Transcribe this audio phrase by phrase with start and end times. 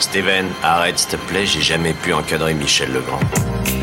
[0.00, 3.20] Steven, arrête s'il te plaît, j'ai jamais pu encadrer Michel Legrand.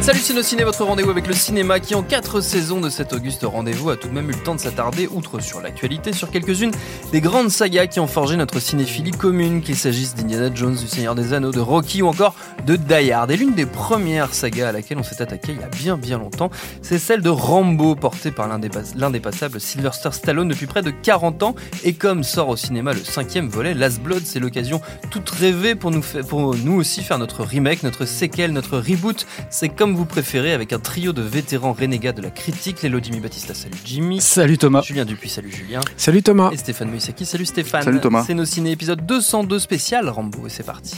[0.02, 3.89] Salut Ciné, votre rendez-vous avec le cinéma qui en quatre saisons de cet auguste rendez-vous
[3.89, 6.72] a tout de même eu le temps de s'attarder, outre sur l'actualité, sur quelques-unes
[7.11, 11.13] des grandes sagas qui ont forgé notre cinéphilie commune, qu'il s'agisse d'Indiana Jones, du Seigneur
[11.13, 13.31] des Anneaux, de Rocky ou encore de Die Hard.
[13.31, 16.20] Et l'une des premières sagas à laquelle on s'est attaqué il y a bien bien
[16.20, 21.55] longtemps, c'est celle de Rambo, portée par l'indépassable Sylvester Stallone depuis près de 40 ans.
[21.83, 25.91] Et comme sort au cinéma le cinquième volet, Last Blood, c'est l'occasion toute rêvée pour
[25.91, 29.25] nous, pour nous aussi faire notre remake, notre séquelle, notre reboot.
[29.49, 32.81] C'est comme vous préférez avec un trio de vétérans renégats de la critique.
[32.81, 34.22] Lélo Jimmy Batista, salut Jimmy.
[34.22, 34.81] Salut Thomas.
[34.81, 35.80] Julien Dupuis, salut Julien.
[35.95, 36.52] Salut Thomas.
[36.52, 37.83] Et Stéphane Moïsaki, salut Stéphane.
[37.83, 38.23] Salut Thomas.
[38.25, 40.95] C'est nos ciné épisode 202 spécial Rambo et c'est parti.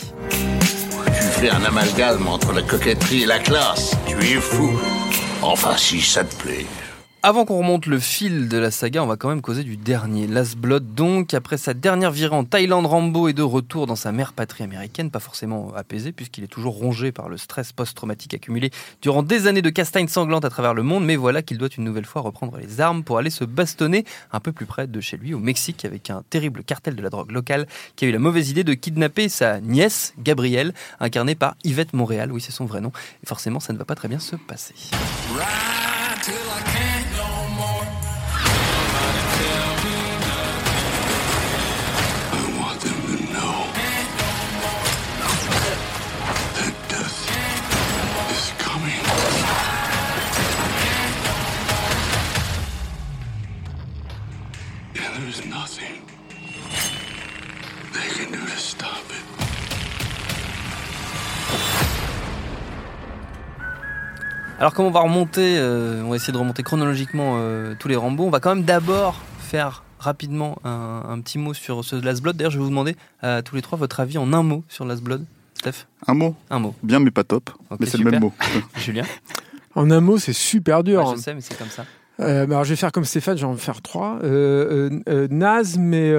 [1.05, 3.95] Tu fais un amalgame entre la coquetterie et la classe.
[4.07, 4.71] Tu es fou.
[5.41, 6.66] Enfin, si ça te plaît.
[7.22, 10.25] Avant qu'on remonte le fil de la saga, on va quand même causer du dernier.
[10.25, 14.14] Last Blood, donc, après sa dernière virée en Thaïlande, Rambo est de retour dans sa
[14.14, 18.72] mère patrie américaine, pas forcément apaisé, puisqu'il est toujours rongé par le stress post-traumatique accumulé
[19.02, 21.84] durant des années de castagne sanglante à travers le monde, mais voilà qu'il doit une
[21.84, 25.17] nouvelle fois reprendre les armes pour aller se bastonner un peu plus près de chez
[25.17, 28.20] lui, au Mexique, avec un terrible cartel de la drogue locale qui a eu la
[28.20, 32.80] mauvaise idée de kidnapper sa nièce, Gabrielle, incarnée par Yvette Montréal, oui c'est son vrai
[32.80, 34.73] nom, et forcément ça ne va pas très bien se passer.
[64.59, 67.96] Alors comme on va remonter, euh, on va essayer de remonter chronologiquement euh, tous les
[67.96, 72.36] Rambo, on va quand même d'abord faire rapidement un, petit mot sur ce Last Blood.
[72.36, 74.84] D'ailleurs, je vais vous demander à tous les trois votre avis en un mot sur
[74.84, 75.24] Last Blood.
[75.53, 76.75] Steph Un mot Un mot.
[76.84, 77.52] Bien mais pas top.
[77.80, 78.34] mais c'est le même mot.
[78.75, 79.06] Julien
[79.75, 81.16] En un mot, c'est super dur.
[81.16, 81.86] je sais, mais c'est comme ça.
[82.20, 84.20] Euh, alors je vais faire comme Stéphane, je vais en faire trois.
[84.22, 86.14] naze mais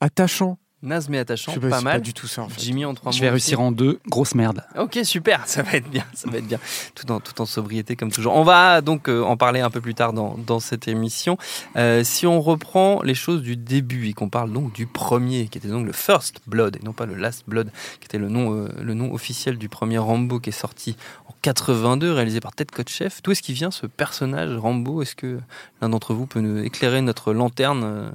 [0.00, 0.58] attachant.
[0.86, 1.94] Naze mais attachant, pas, mal.
[1.94, 2.42] Pas du tout ça.
[2.42, 2.60] En fait.
[2.60, 3.98] Jimmy en trois Je vais réussir en deux.
[4.08, 4.62] Grosse merde.
[4.78, 5.42] Ok, super.
[5.46, 6.04] Ça va être bien.
[6.14, 6.58] Ça va être bien.
[6.94, 8.34] Tout en, tout en sobriété comme toujours.
[8.34, 11.36] On va donc euh, en parler un peu plus tard dans, dans cette émission.
[11.76, 15.58] Euh, si on reprend les choses du début et qu'on parle donc du premier, qui
[15.58, 17.70] était donc le First Blood et non pas le Last Blood,
[18.00, 20.96] qui était le nom, euh, le nom officiel du premier Rambo qui est sorti
[21.28, 23.22] en 82, réalisé par Ted Kotcheff.
[23.22, 25.02] D'où est-ce qu'il vient ce personnage Rambo?
[25.02, 25.40] Est-ce que
[25.82, 28.12] l'un d'entre vous peut nous éclairer notre lanterne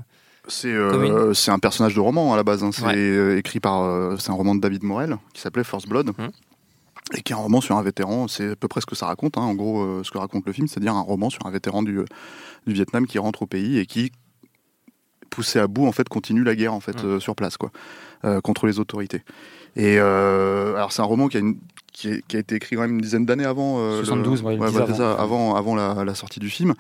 [0.66, 2.63] euh, c'est un personnage de roman à la base.
[2.63, 2.72] Hein.
[2.72, 3.84] C'est euh, écrit par.
[3.84, 6.09] Euh, c'est un roman de David Morel qui s'appelait First Blood.
[6.18, 6.31] Hum.
[7.13, 9.07] Et qui est un roman sur un vétéran, c'est à peu près ce que ça
[9.07, 9.41] raconte, hein.
[9.41, 12.06] en gros ce que raconte le film, c'est-à-dire un roman sur un vétéran du,
[12.68, 14.13] du, Vietnam qui rentre au pays et qui,
[15.29, 17.19] poussé à bout, en fait, continue la guerre en fait hum.
[17.19, 17.72] sur place, quoi,
[18.44, 19.23] contre les autorités.
[19.75, 21.57] Et alors c'est un roman qui a une,
[21.93, 24.57] qui, a été écrit quand même une dizaine d'années avant, 72, ouais,
[25.01, 25.55] avant.
[25.55, 26.73] avant, la, sortie du film,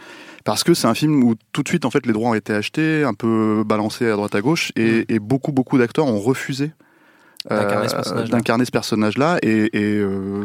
[0.43, 2.53] parce que c'est un film où tout de suite en fait les droits ont été
[2.53, 5.19] achetés, un peu balancés à droite à gauche, et, mm.
[5.19, 6.71] beaucoup beaucoup d'acteurs ont refusé
[7.49, 9.39] d'incarner ce personnage-là.
[9.41, 10.43] Et, euh,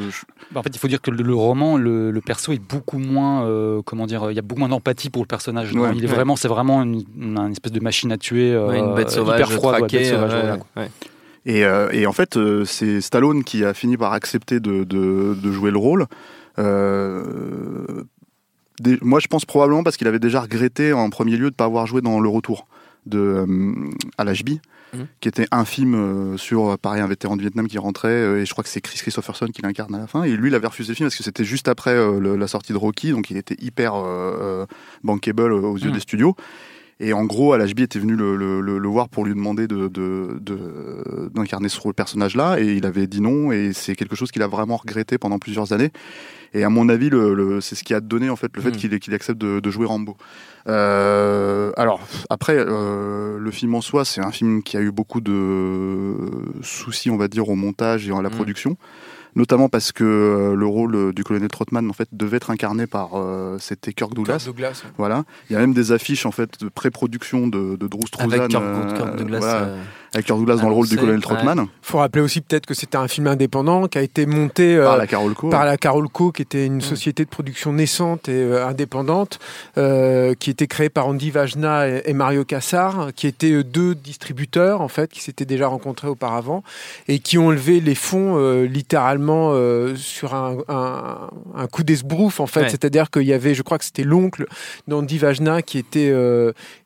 [0.50, 3.82] bah, en fait, il faut dire que le, roman, le, perso est beaucoup moins, euh,
[3.84, 5.72] comment dire, il y a beaucoup moins d'empathie pour le personnage.
[5.72, 9.52] il est vraiment, c'est vraiment une, espèce de machine à tuer, une bête sauvage, hyper
[9.52, 10.56] froide, traquée, euh,
[11.46, 16.06] et, en fait, euh, c'est Stallone qui a fini par accepter de, jouer le rôle.
[16.58, 18.02] Euh,
[19.00, 21.64] moi, je pense probablement parce qu'il avait déjà regretté en premier lieu de ne pas
[21.64, 22.66] avoir joué dans Le Retour
[23.06, 23.46] de
[24.18, 24.58] à l'HB,
[24.92, 25.06] mhm.
[25.20, 28.64] qui était un film sur pareil un vétéran de Vietnam qui rentrait et je crois
[28.64, 30.96] que c'est Chris Christopherson qui l'incarne à la fin et lui il avait refusé le
[30.96, 33.94] film parce que c'était juste après la sortie de Rocky donc il était hyper
[35.04, 35.94] bankable aux yeux mhm.
[35.94, 36.34] des studios
[36.98, 41.62] et en gros, Al-Ashby était venu le, le, le, voir pour lui demander d'incarner de,
[41.62, 44.76] de, ce personnage-là, et il avait dit non, et c'est quelque chose qu'il a vraiment
[44.76, 45.90] regretté pendant plusieurs années.
[46.54, 48.98] Et à mon avis, le, c'est ce qui a donné en fait le fait hmm.
[48.98, 50.16] qu'il accepte de, jouer Rambo.
[50.68, 52.00] Euh, alors
[52.30, 56.14] après, euh, le film en soi, c'est un film qui a eu beaucoup de
[56.62, 58.32] soucis, on va dire, au montage et à la hmm.
[58.32, 58.76] production
[59.36, 63.10] notamment parce que le rôle du colonel Trotman en fait devait être incarné par
[63.58, 64.38] c'était Kirk Douglas.
[64.38, 67.86] Kirk Douglas Voilà, il y a même des affiches en fait de pré-production de, de
[67.86, 68.32] Drew Struzan.
[68.32, 69.38] Avec Kirk, Douglas.
[69.38, 69.68] Voilà,
[70.14, 71.58] avec Kirk Douglas dans le rôle du colonel Trotman.
[71.58, 74.96] Il faut rappeler aussi peut-être que c'était un film indépendant qui a été monté par
[74.96, 79.38] la Carolco, par la Carolco, qui était une société de production naissante et indépendante,
[79.74, 85.10] qui était créée par Andy Vajna et, Mario Cassar, qui étaient deux distributeurs en fait,
[85.10, 86.62] qui s'étaient déjà rencontrés auparavant
[87.08, 89.25] et qui ont levé les fonds littéralement
[89.96, 92.68] sur un, un, coup d'esbrouf en fait.
[92.70, 94.46] C'est-à-dire qu'il y avait, je crois que c'était l'oncle
[94.88, 96.12] d'Andy Vajna qui était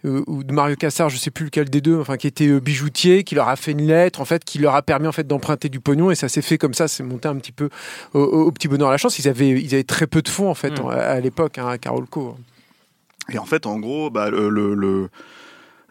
[0.05, 3.35] ou de Mario Cassar, je sais plus lequel des deux, enfin qui était bijoutier, qui
[3.35, 5.81] leur a fait une lettre en fait, qui leur a permis en fait d'emprunter du
[5.81, 7.69] pognon et ça s'est fait comme ça, c'est monté un petit peu
[8.15, 9.19] au, petit bonheur à la chance.
[9.19, 10.89] Ils avaient ils avaient très peu de fonds en fait mm.
[10.89, 12.37] à, l'époque hein, à Carolco.
[13.33, 15.09] Et en fait, en gros, bah, le, le, le,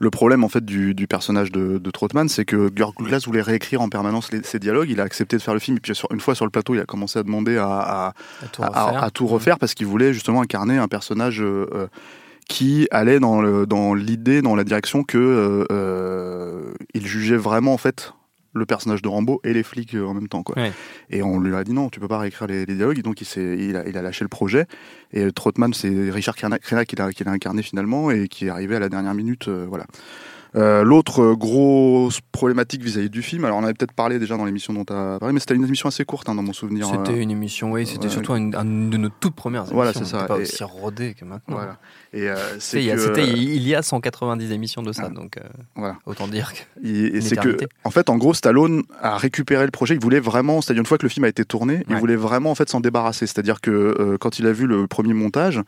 [0.09, 3.81] problème en fait du, du personnage de, de Trotman, c'est que Georg Glass voulait réécrire
[3.81, 4.89] en permanence les, ses dialogues.
[4.89, 6.79] Il a accepté de faire le film et puis une fois sur le plateau, il
[6.79, 8.13] a commencé à demander à, à,
[8.59, 9.59] à, tout, refaire.
[9.59, 11.41] parce qu'il voulait justement incarner un personnage.
[11.41, 11.87] Euh,
[12.49, 17.77] qui allait dans l'idée, dans, dans la direction que euh, euh, il jugeait vraiment en
[17.77, 18.13] fait
[18.53, 20.43] le personnage de Rambo et les flics euh, en même temps.
[20.43, 20.55] Quoi.
[21.09, 23.01] Et on lui a dit non, tu peux pas réécrire les, dialogues.
[23.01, 24.65] donc il, il, a, il a lâché le projet.
[25.13, 28.89] Et Trotman, c'est Richard Crenna qui l'a incarné finalement et qui est arrivé à la
[28.89, 29.47] dernière minute.
[29.47, 29.85] voilà.
[30.55, 34.73] Euh, l'autre grosse problématique vis-à-vis du film, alors on avait peut-être parlé déjà dans l'émission
[34.73, 36.87] dont tu as parlé, mais c'était une émission assez courte hein, dans mon souvenir.
[36.87, 38.51] C'était euh, une émission, oui, c'était surtout une,
[38.89, 39.75] de nos toutes premières émissions.
[39.75, 40.23] Voilà, c'est ça.
[40.23, 41.55] Pas aussi rodé que maintenant.
[41.55, 41.77] Voilà.
[42.13, 45.39] Et euh, c'est il y a 190 émissions de ça, donc
[45.75, 45.97] voilà.
[46.05, 46.87] autant dire que.
[46.87, 49.93] Et, c'est que, en fait, en gros, Stallone a récupéré le projet.
[49.93, 52.49] Il voulait vraiment, c'est-à-dire une fois que le film a été tourné, il voulait vraiment
[52.49, 53.27] en fait s'en débarrasser.
[53.27, 55.61] C'est-à-dire que quand il a vu le premier montage,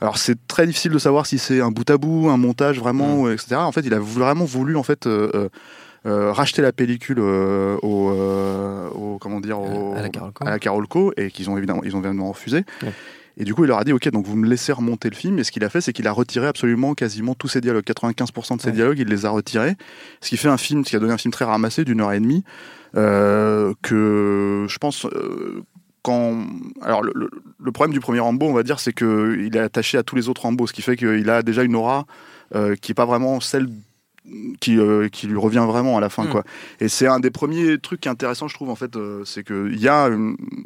[0.00, 3.24] alors c'est très difficile de savoir si c'est un bout à bout, un montage vraiment,
[3.24, 3.32] mm.
[3.32, 3.56] etc.
[3.56, 5.48] En fait, il a vraiment voulu en fait euh, euh,
[6.06, 10.02] euh, racheter la pellicule au, comment dire à,
[10.50, 11.12] la Carolco.
[11.16, 12.64] et qu'ils ont évidemment ils ont évidemment refusé.
[13.36, 15.38] Et du coup, il leur a dit, OK, donc vous me laissez remonter le film.
[15.38, 17.84] Et ce qu'il a fait, c'est qu'il a retiré absolument quasiment tous ses dialogues.
[17.84, 19.76] 95% de ses dialogues, il les a retirés.
[20.20, 22.12] Ce qui fait un film, ce qui a donné un film très ramassé d'une heure
[22.12, 22.44] et demie,
[22.92, 25.06] que je pense,
[26.02, 26.44] quand
[26.82, 30.02] alors le, problème du premier Rambo, on va dire, c'est que il est attaché à
[30.02, 32.06] tous les autres Rambo, ce qui fait qu'il a déjà une aura
[32.54, 33.68] euh, qui est pas vraiment celle
[34.60, 36.30] qui, euh, qui lui revient vraiment à la fin, hmm.
[36.30, 36.44] quoi.
[36.80, 39.88] Et c'est un des premiers trucs intéressants, je trouve, en fait, euh, c'est que y
[39.88, 40.08] a,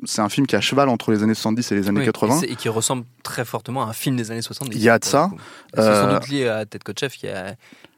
[0.05, 2.57] c'est un film qui a cheval entre les années 70 et les années 80 et,
[2.57, 4.77] qui ressemble très fortement à un film des années 70.
[4.77, 5.31] Il y a de ça.
[5.75, 7.55] C'est sans doute lié à Ted Kotcheff qui a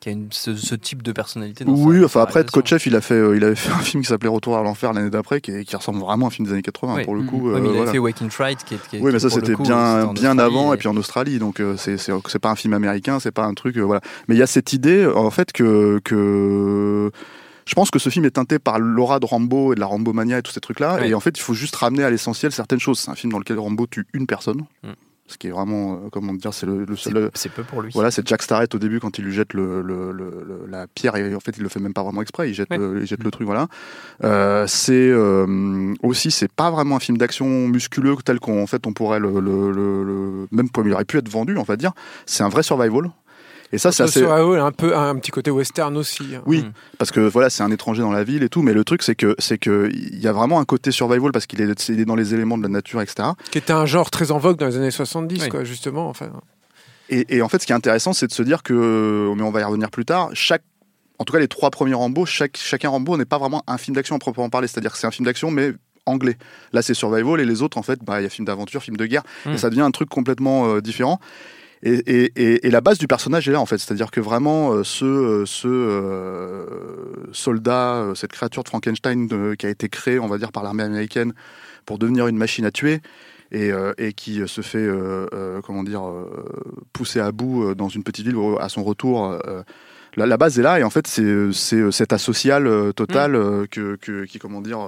[0.06, 1.64] qui a une, ce, type de personnalité.
[1.64, 4.08] Dans oui, enfin après, Kotcheff, il a fait, euh, il avait fait un film qui
[4.08, 6.62] s'appelait Retour à l'enfer l'année d'après, qui, qui, ressemble vraiment à un film des années
[6.62, 7.26] 80 pour le mm.
[7.26, 7.50] coup.
[7.50, 9.00] Oui, mais il a fait Waking Fright, qui est.
[9.00, 10.76] oui, mais ça c'était bien, bien avant et...
[10.76, 13.76] puis en Australie, donc euh, c'est c'est pas un film américain, c'est pas un truc,
[13.78, 14.00] euh, voilà.
[14.28, 17.10] Mais il y a cette idée, en fait, que que
[17.64, 20.12] je pense que ce film est teinté par l'aura de Rambo et de la Rambo
[20.12, 21.04] mania et tous ces trucs-là.
[21.04, 23.00] Et en fait, il faut juste ramener à l'essentiel certaines choses.
[23.00, 24.62] C'est un film dans lequel Rambo tue une personne.
[24.84, 24.92] Mm
[25.28, 27.30] ce qui est vraiment, euh, comment dire, c'est le, seul.
[27.34, 27.90] C'est peu pour lui.
[27.92, 29.82] Voilà, c'est Jack Starrett au début quand il lui jette le,
[30.68, 33.00] la pierre et en fait il le fait même pas vraiment exprès, il jette, le,
[33.00, 33.66] il jette le truc, voilà.
[34.24, 38.92] Euh, c'est euh, aussi, c'est pas vraiment un film d'action musculeux tel qu'on fait on
[38.92, 41.92] pourrait le, même comme il aurait pu être vendu, on va dire.
[42.24, 43.10] C'est un vrai survival.
[43.72, 44.24] Et ça, c'est assez.
[44.24, 46.34] un peu un petit côté western aussi.
[46.34, 46.42] Hein.
[46.46, 46.72] Oui, mm.
[46.98, 49.14] parce que voilà, c'est un étranger dans la ville et tout, mais le truc, c'est
[49.14, 52.16] que c'est que il y a vraiment un côté survival parce qu'il est, est, dans
[52.16, 53.30] les éléments de la nature, etc.
[53.50, 56.08] Qui était un genre très en vogue dans les années 70, quoi, justement.
[56.08, 56.30] Enfin.
[57.08, 59.50] Et, et, en fait, ce qui est intéressant, c'est de se dire que, mais on
[59.50, 60.62] va y revenir plus tard, chaque
[61.18, 63.94] en tout cas, les trois premiers Rambo, chaque, chacun Rambo n'est pas vraiment un film
[63.94, 64.68] d'action à proprement parler.
[64.68, 65.72] C'est-à-dire que c'est un film d'action, mais
[66.06, 66.36] anglais.
[66.72, 68.96] Là, c'est survival, et les autres, en fait, bah, il y a film d'aventure, film
[68.96, 69.58] de guerre, et mm.
[69.58, 71.20] ça devient un truc complètement euh, différent.
[71.82, 75.44] Et, la base du personnage est là en fait, c'est-à-dire que vraiment euh, ce, euh,
[75.64, 76.66] euh,
[77.32, 81.32] soldat, cette créature de Frankenstein qui a été créée, on va dire, par l'armée américaine
[81.84, 83.00] pour devenir une machine à tuer,
[83.52, 83.72] et,
[84.14, 84.88] qui se fait
[85.64, 86.02] comment dire
[86.92, 89.38] pousser à bout dans une petite ville à son retour
[90.16, 93.34] la, base est là et en fait c'est euh, cet asocial euh, total mm.
[93.36, 94.78] euh, que, qui comment dire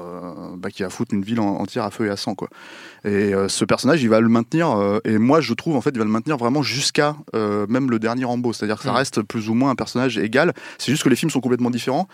[0.56, 2.48] bah, qui a foutu une ville entière à feu et à sang quoi.
[3.04, 6.04] Et ce personnage il va le maintenir et moi je trouve en fait il va
[6.04, 8.96] le maintenir vraiment jusqu'à même le dernier Rambo, c'est-à-dire que ça mm.
[8.96, 10.52] reste plus ou moins un personnage égal.
[10.78, 12.08] C'est juste que les films sont complètement différents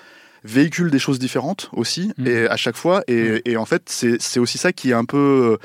[0.47, 2.27] véhiculent des choses différentes aussi mm.
[2.27, 5.59] et à chaque fois et, et en fait c'est aussi ça qui est un peu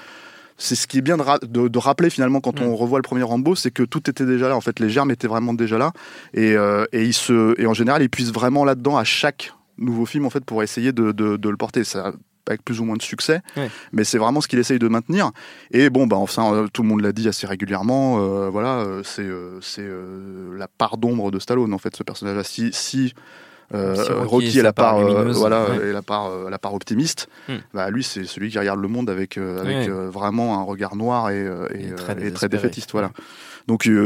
[0.59, 2.73] c'est ce qui est bien de, rappeler finalement quand on mm.
[2.73, 4.55] revoit le premier Rambo, c'est que tout était déjà là.
[4.55, 5.93] En fait, les germes étaient vraiment déjà là.
[6.33, 10.25] Et, euh, et, se, et en général, ils puissent vraiment là-dedans à chaque nouveau film
[10.25, 11.83] en fait pour essayer de, le porter.
[11.83, 12.11] Ça,
[12.47, 13.41] avec plus ou moins de succès,
[13.91, 15.29] mais c'est vraiment ce qu'il essaye de maintenir.
[15.69, 18.17] Et bon, bah enfin, euh, tout le monde l'a dit assez régulièrement.
[18.19, 19.27] Euh, voilà, c'est
[19.61, 19.87] c'est
[20.57, 22.43] la part d'ombre de Stallone en fait, ce personnage-là.
[22.43, 23.13] Si, si
[23.73, 27.27] euh, Rocky, est la part, euh, voilà, et la part, la part optimiste.
[27.47, 27.57] Hmm.
[27.73, 31.45] Bah, lui, c'est celui qui regarde le monde avec, avec vraiment un regard noir et,
[31.75, 32.91] et, très, défaitiste.
[32.91, 33.11] Voilà.
[33.67, 33.99] Donc, je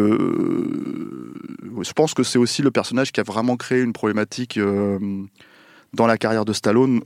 [1.96, 4.60] pense que c'est aussi le personnage qui a vraiment créé une problématique
[5.94, 7.02] dans la carrière de Stallone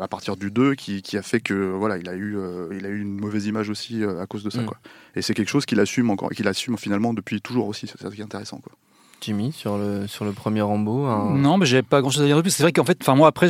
[0.00, 2.38] à partir du 2 qui, qui, a fait que voilà il a eu
[2.72, 4.66] il a eu une mauvaise image aussi à cause de ça hmm.
[4.66, 4.78] quoi
[5.16, 8.08] et c'est quelque chose qu'il assume encore qu'il assume finalement depuis toujours aussi c'est ça
[8.08, 8.72] qui est intéressant quoi
[9.22, 12.36] Jimmy, sur le, sur le premier Rambo Non, mais j'avais pas grand chose à dire
[12.36, 12.50] de plus.
[12.50, 13.48] C'est vrai qu'en fait, enfin, moi, après,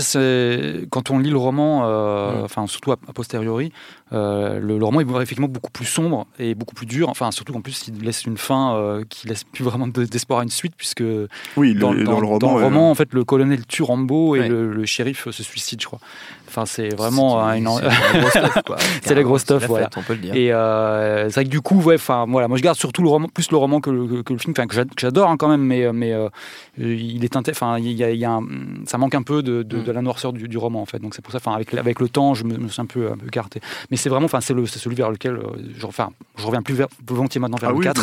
[0.90, 2.44] quand on lit le roman, euh, mm.
[2.44, 3.72] enfin, surtout a, posteriori,
[4.12, 7.09] euh, le, roman est effectivement beaucoup plus sombre et beaucoup plus dur.
[7.09, 10.42] Enfin, surtout qu'en plus, il laisse une fin euh, qui laisse plus vraiment d'espoir à
[10.42, 11.04] une suite, puisque
[11.57, 15.81] oui, dans, le, roman, en fait, le colonel tue Rambo et le, shérif se suicide,
[15.81, 16.00] je crois.
[16.49, 17.66] Enfin, c'est vraiment une...
[19.02, 19.88] c'est la grosse stuff, voilà.
[19.97, 20.35] on peut le dire.
[20.35, 23.28] Et c'est vrai que du coup, ouais, enfin, voilà, moi je garde surtout le roman,
[23.28, 25.85] plus le roman que le, que le film, enfin, que j'adore hein, quand même mais,
[25.85, 26.28] euh, mais euh,
[26.78, 28.40] il est enfin, il y a, y a
[28.87, 29.92] ça manque un peu de, de, mm.
[29.92, 30.99] la noirceur du, du, roman en fait.
[30.99, 33.16] Donc c'est pour ça, enfin, avec, avec le temps, je me, suis un peu, un
[33.16, 33.61] peu écarté.
[33.90, 35.42] Mais c'est vraiment, enfin, c'est celui vers lequel euh,
[35.78, 38.00] je, enfin, je reviens plus, vers, volontiers maintenant vers ah le oui, 4.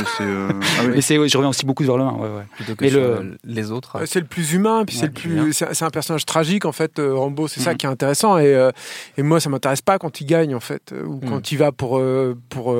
[0.89, 2.11] Mais, c'est, je reviens aussi beaucoup vers le 1.
[2.13, 2.43] Ouais, ouais.
[2.55, 3.97] Plutôt que le, les autres.
[4.05, 6.99] C'est le plus humain, puis c'est le plus, c'est un personnage tragique en fait.
[6.99, 7.77] Rambo, c'est ça mm.
[7.77, 8.37] qui est intéressant.
[8.37, 8.69] Et,
[9.17, 11.29] et moi, ça m'intéresse pas quand il gagne en fait, ou mm.
[11.29, 12.01] quand il va pour
[12.49, 12.75] pour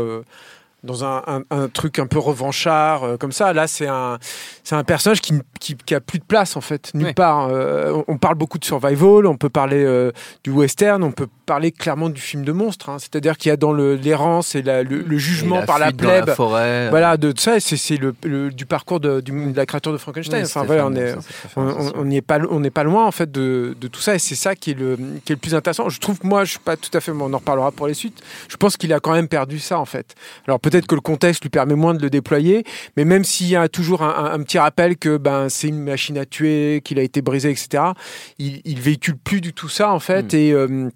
[0.84, 3.52] dans un, un, un, truc un peu revanchard euh, comme ça.
[3.54, 4.18] Là, c'est un,
[4.64, 7.48] c'est un personnage qui, qui, qui, a plus de place en fait, nulle part.
[7.50, 10.12] Euh, on, parle beaucoup de survival, on peut parler euh,
[10.44, 12.90] du western, on peut parler clairement du film de monstre.
[12.90, 12.98] Hein.
[13.00, 17.34] C'est-à-dire qu'il y a dans l'errance et la, le, jugement par la plèbe, voilà, de,
[17.38, 17.60] ça.
[17.60, 20.44] C'est, c'est le, du parcours de, du, de, la créature de Frankenstein.
[20.44, 21.16] enfin, voilà, on est,
[21.56, 24.16] on n'est pas, on pas loin en fait de, de tout ça.
[24.16, 24.96] Et c'est ça qui est le,
[25.26, 25.90] qui est le plus intéressant.
[25.90, 27.94] Je trouve que moi, je suis pas tout à fait, on en reparlera pour les
[27.94, 28.22] suites.
[28.48, 30.16] Je pense qu'il a quand même perdu ça en fait.
[30.48, 32.64] Alors peut-être que le contexte lui permet moins de le déployer,
[32.98, 36.26] mais même s'il y a toujours un, petit rappel que ben c'est une machine à
[36.26, 37.84] tuer, qu'il a été brisé, etc.
[38.38, 40.38] Il, il véhicule plus du tout ça en fait, hmm.
[40.38, 40.90] et euh,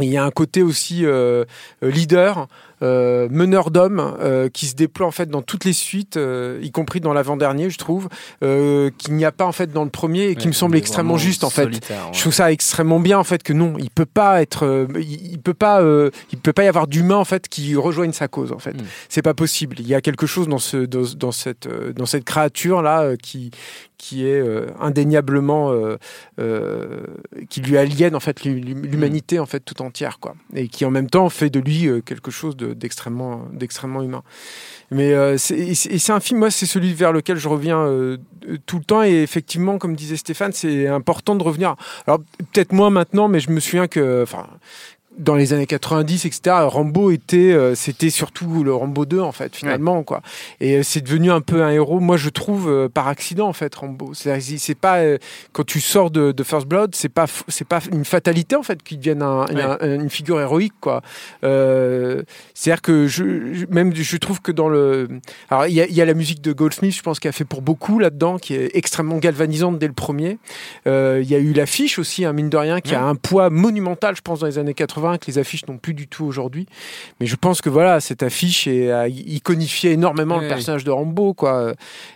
[0.00, 1.44] il y a un côté aussi euh,
[1.82, 2.48] leader
[2.82, 6.70] euh, meneur d'hommes euh, qui se déploie en fait dans toutes les suites, euh, y
[6.70, 8.08] compris dans l'avant-dernier, je trouve,
[8.40, 11.44] qu'il n'y a pas en fait dans le premier et qui me semble extrêmement juste
[11.44, 11.68] en fait.
[12.12, 15.54] Je trouve ça extrêmement bien en fait que non, il peut pas être, il, peut
[15.54, 15.82] pas,
[16.32, 18.74] il peut pas y avoir d'humain en fait qui rejoigne sa cause en fait.
[18.74, 18.86] Mm.
[19.08, 19.76] C'est pas possible.
[19.80, 23.50] Il y a quelque chose dans ce, dans, dans cette, dans cette créature là qui
[23.98, 24.42] qui est
[24.80, 25.72] indéniablement
[27.50, 31.10] qui lui aliène en fait l'humanité en fait tout entière quoi et qui en même
[31.10, 34.22] temps fait de lui quelque chose de d'extrêmement d'extrêmement humain.
[34.90, 38.16] Mais euh, c'est un film, moi, c'est celui vers lequel je reviens euh,
[38.64, 39.02] tout le temps.
[39.02, 41.76] Et effectivement, comme disait Stéphane, c'est important de revenir.
[42.06, 42.20] Alors
[42.52, 44.24] peut-être moins maintenant, mais je me souviens que,
[45.18, 49.54] dans les années 90, etc., Rambo était, euh, c'était surtout le Rambo 2 en fait,
[49.54, 50.22] finalement quoi.
[50.60, 52.00] Et euh, c'est devenu un peu un héros.
[52.00, 54.12] Moi, je trouve euh, par accident en fait Rambo.
[54.14, 54.98] C'est pas
[55.52, 58.82] quand tu sors de, de First Blood, c'est pas c'est pas une fatalité en fait
[58.82, 59.46] qu'il devienne un,
[59.82, 61.02] une figure héroïque quoi.
[61.42, 65.08] C'est-à-dire que je, même je trouve que dans le,
[65.50, 67.44] alors il y a, y a, la musique de Goldsmith, je pense qu'il a fait
[67.44, 70.38] pour beaucoup là-dedans, qui est extrêmement galvanisante dès le premier.
[70.86, 74.14] Il y a eu l'affiche aussi, un mine de rien, qui a un poids monumental,
[74.16, 76.66] je pense, dans les années 80 que les affiches n'ont plus du tout aujourd'hui.
[77.20, 81.32] Mais je pense que voilà, cette affiche est, a iconifié énormément le personnage de Rambo,
[81.32, 81.72] quoi.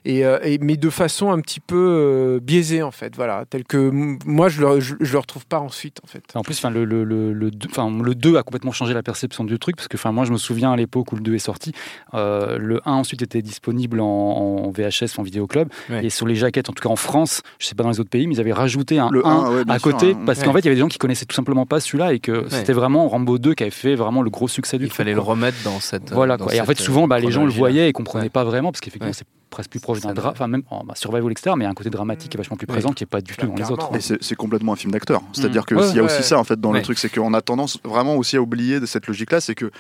[0.07, 3.17] Euh, et, mais de façon un petit peu euh, biaisée, en fait.
[3.17, 3.91] Voilà, tel que
[4.27, 6.25] moi, je le, je, le retrouve pas ensuite, en fait.
[6.35, 9.77] En plus, enfin, le, le, le, le 2 a complètement changé la perception du truc,
[9.77, 11.73] parce que enfin, moi, je me souviens à l'époque où le 2 est sorti,
[12.15, 16.73] euh, le 1 ensuite était disponible en, VHS, en vidéoclub, et sur les jaquettes, en
[16.73, 18.99] tout cas en France, je sais pas dans les autres pays, mais ils avaient rajouté
[18.99, 20.23] un 1, à côté, hein.
[20.27, 22.21] parce qu'en fait, il y avait des gens qui connaissaient tout simplement pas celui-là, et
[22.21, 25.15] que c'était vraiment Rambo 2 qui avait fait vraiment le gros succès du Il fallait
[25.15, 26.13] le remettre dans cette.
[26.13, 26.55] Voilà, quoi.
[26.55, 29.13] et en fait, souvent, bah, les gens le voyaient et comprenaient pas vraiment, parce qu'effectivement,
[29.13, 31.69] c'est presque plus proche d'un drame, enfin même en bah, survival etc., mais il y
[31.69, 33.55] a un côté dramatique qui est vachement plus présent, qui est pas du tout dans
[33.55, 33.91] les autres.
[33.95, 35.23] Et c'est complètement un film d'acteur.
[35.33, 37.79] C'est-à-dire qu'il y a aussi ça en fait dans le truc, c'est qu'on a tendance
[37.85, 39.71] vraiment aussi à oublier de cette logique-là, c'est que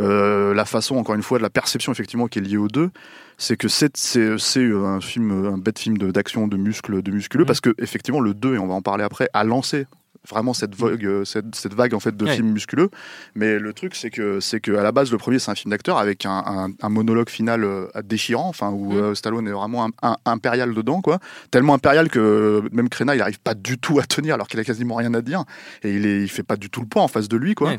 [0.00, 2.90] euh, la façon, encore une fois, de la perception effectivement qui est liée aux deux,
[3.38, 7.74] c'est que c'est un film, un bête film d'action, de, muscles, de musculeux, parce que
[7.78, 9.86] effectivement le 2, et on va en parler après, a lancé
[10.28, 12.90] vraiment cette vague, euh, cette, cette, vague en fait de films musculeux.
[13.34, 15.70] Mais le truc, c'est que c'est que à la base, le premier, c'est un film
[15.70, 18.96] d'acteur avec un, un, monologue final euh, déchirant, enfin où mm.
[18.96, 21.18] euh, Stallone est vraiment un, impérial dedans, quoi.
[21.50, 24.64] Tellement impérial que même Krena, il arrive pas du tout à tenir alors qu'il a
[24.64, 25.44] quasiment rien à dire
[25.82, 27.72] et il est, il fait pas du tout le poids en face de lui, quoi.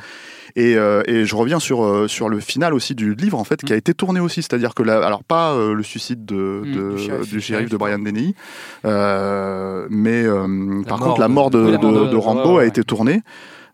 [0.56, 3.76] Et, et, je reviens sur sur le final aussi du livre en fait, qui a
[3.76, 3.80] mm.
[3.80, 6.74] été tourné aussi, c'est-à-dire que là, alors pas le suicide de, mm.
[6.74, 8.36] de du, shérif, de Brian Denny,
[8.84, 10.26] mais
[10.88, 13.22] par contre la mort de, de, de, a été tourné.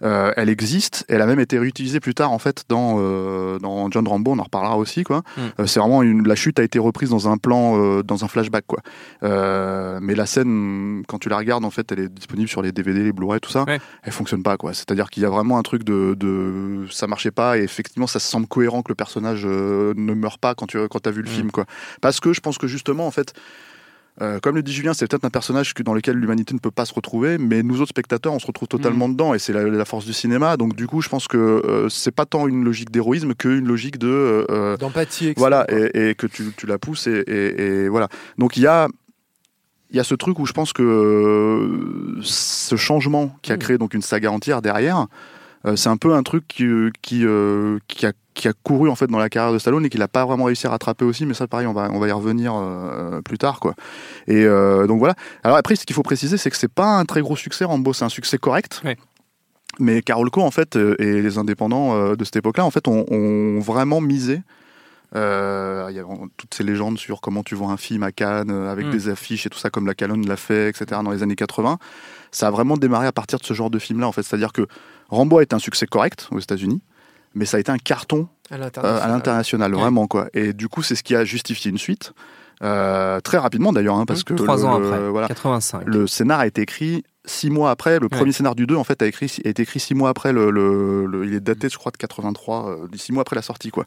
[0.04, 3.90] Euh, elle existe, elle a même été réutilisée plus tard en fait dans euh, dans
[3.92, 5.22] John Rambo, on en reparlera aussi quoi.
[5.38, 5.42] Mm.
[5.60, 8.66] Euh, c'est vraiment une la chute a été reprise dans un plan dans un flashback
[8.66, 8.80] quoi.
[9.22, 13.04] mais la scène quand tu la regardes en fait, elle est disponible sur les DVD,
[13.04, 13.66] les Blu-ray tout ça,
[14.04, 14.74] elle fonctionne pas quoi.
[14.74, 18.20] C'est-à-dire qu'il y a vraiment un truc de, de ça marchait pas et effectivement ça
[18.20, 21.34] semble cohérent que le personnage ne meurt pas quand tu quand as vu le mm.
[21.34, 21.66] film quoi.
[22.02, 23.34] Parce que je pense que justement en fait
[24.22, 26.86] euh, comme le dit Julien, c'est peut-être un personnage dans lequel l'humanité ne peut pas
[26.86, 29.14] se retrouver, mais nous autres spectateurs, on se retrouve totalement mm.
[29.14, 30.58] dedans, et c'est la, force du cinéma.
[30.58, 33.98] Donc du coup, je pense que euh, c'est pas tant une logique d'héroïsme qu'une logique
[33.98, 35.34] de euh, d'empathie.
[35.38, 38.10] Voilà, et, que tu, la pousses, et, voilà.
[38.38, 38.88] Donc il y a
[39.92, 43.60] il y a ce truc où je pense que ce changement qui a mm.
[43.60, 45.08] créé donc une saga entière derrière,
[45.76, 46.66] c'est un peu un truc qui,
[47.02, 47.26] qui,
[47.88, 50.08] qui a qui a couru en fait dans la carrière de Stallone et qu'il n'a
[50.08, 52.54] pas vraiment réussi à rattraper aussi mais ça pareil on va on va y revenir
[52.56, 53.76] euh, plus tard quoi.
[54.28, 55.16] Et euh, donc voilà.
[55.44, 57.94] Alors après ce qu'il faut préciser c'est que c'est pas un très gros succès Rambo
[57.94, 58.82] c'est un succès correct.
[59.80, 64.02] Mais Carolco en fait euh, et les indépendants de cette époque-là en fait ont, vraiment
[64.02, 64.42] misé
[65.14, 65.18] il
[65.96, 66.04] y a
[66.38, 68.92] toutes ces légendes sur comment tu vois un film à Cannes avec hmm.
[68.92, 71.80] des affiches et tout ça comme la Calonne l'a fait etc dans les années 80
[72.32, 74.24] ça a vraiment démarré à partir de ce genre de film là en fait.
[74.24, 74.66] C'est à dire que
[75.12, 76.82] Rambo a été un succès correct aux États-Unis
[77.34, 80.28] mais ça a été un carton à l'international, euh, vraiment quoi.
[80.34, 82.14] Et du coup, c'est ce qui a justifié une suite.
[82.64, 85.84] Euh, très rapidement d'ailleurs, hein, parce mmh, que trois ans après, voilà, 85.
[85.86, 88.00] Le scénar a été écrit six mois après.
[88.00, 90.32] Le premier scénar du 2, en fait, a, écrit, a été écrit six mois après.
[90.32, 93.72] Le, le, il est daté, je crois, de 83, euh, six mois après la sortie,
[93.72, 93.86] quoi.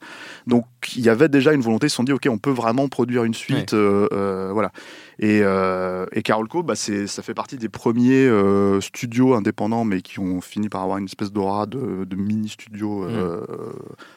[0.48, 0.64] Donc,
[0.96, 1.86] il y avait déjà une volonté.
[1.86, 4.72] Ils se sont dit, ok, on peut vraiment produire une suite, euh, voilà.
[5.18, 10.18] Et, euh, et Carolco, bah, ça fait partie des premiers euh, studios indépendants, mais qui
[10.18, 13.04] ont fini par avoir une espèce d'aura de, de mini studio.
[13.04, 13.44] Euh,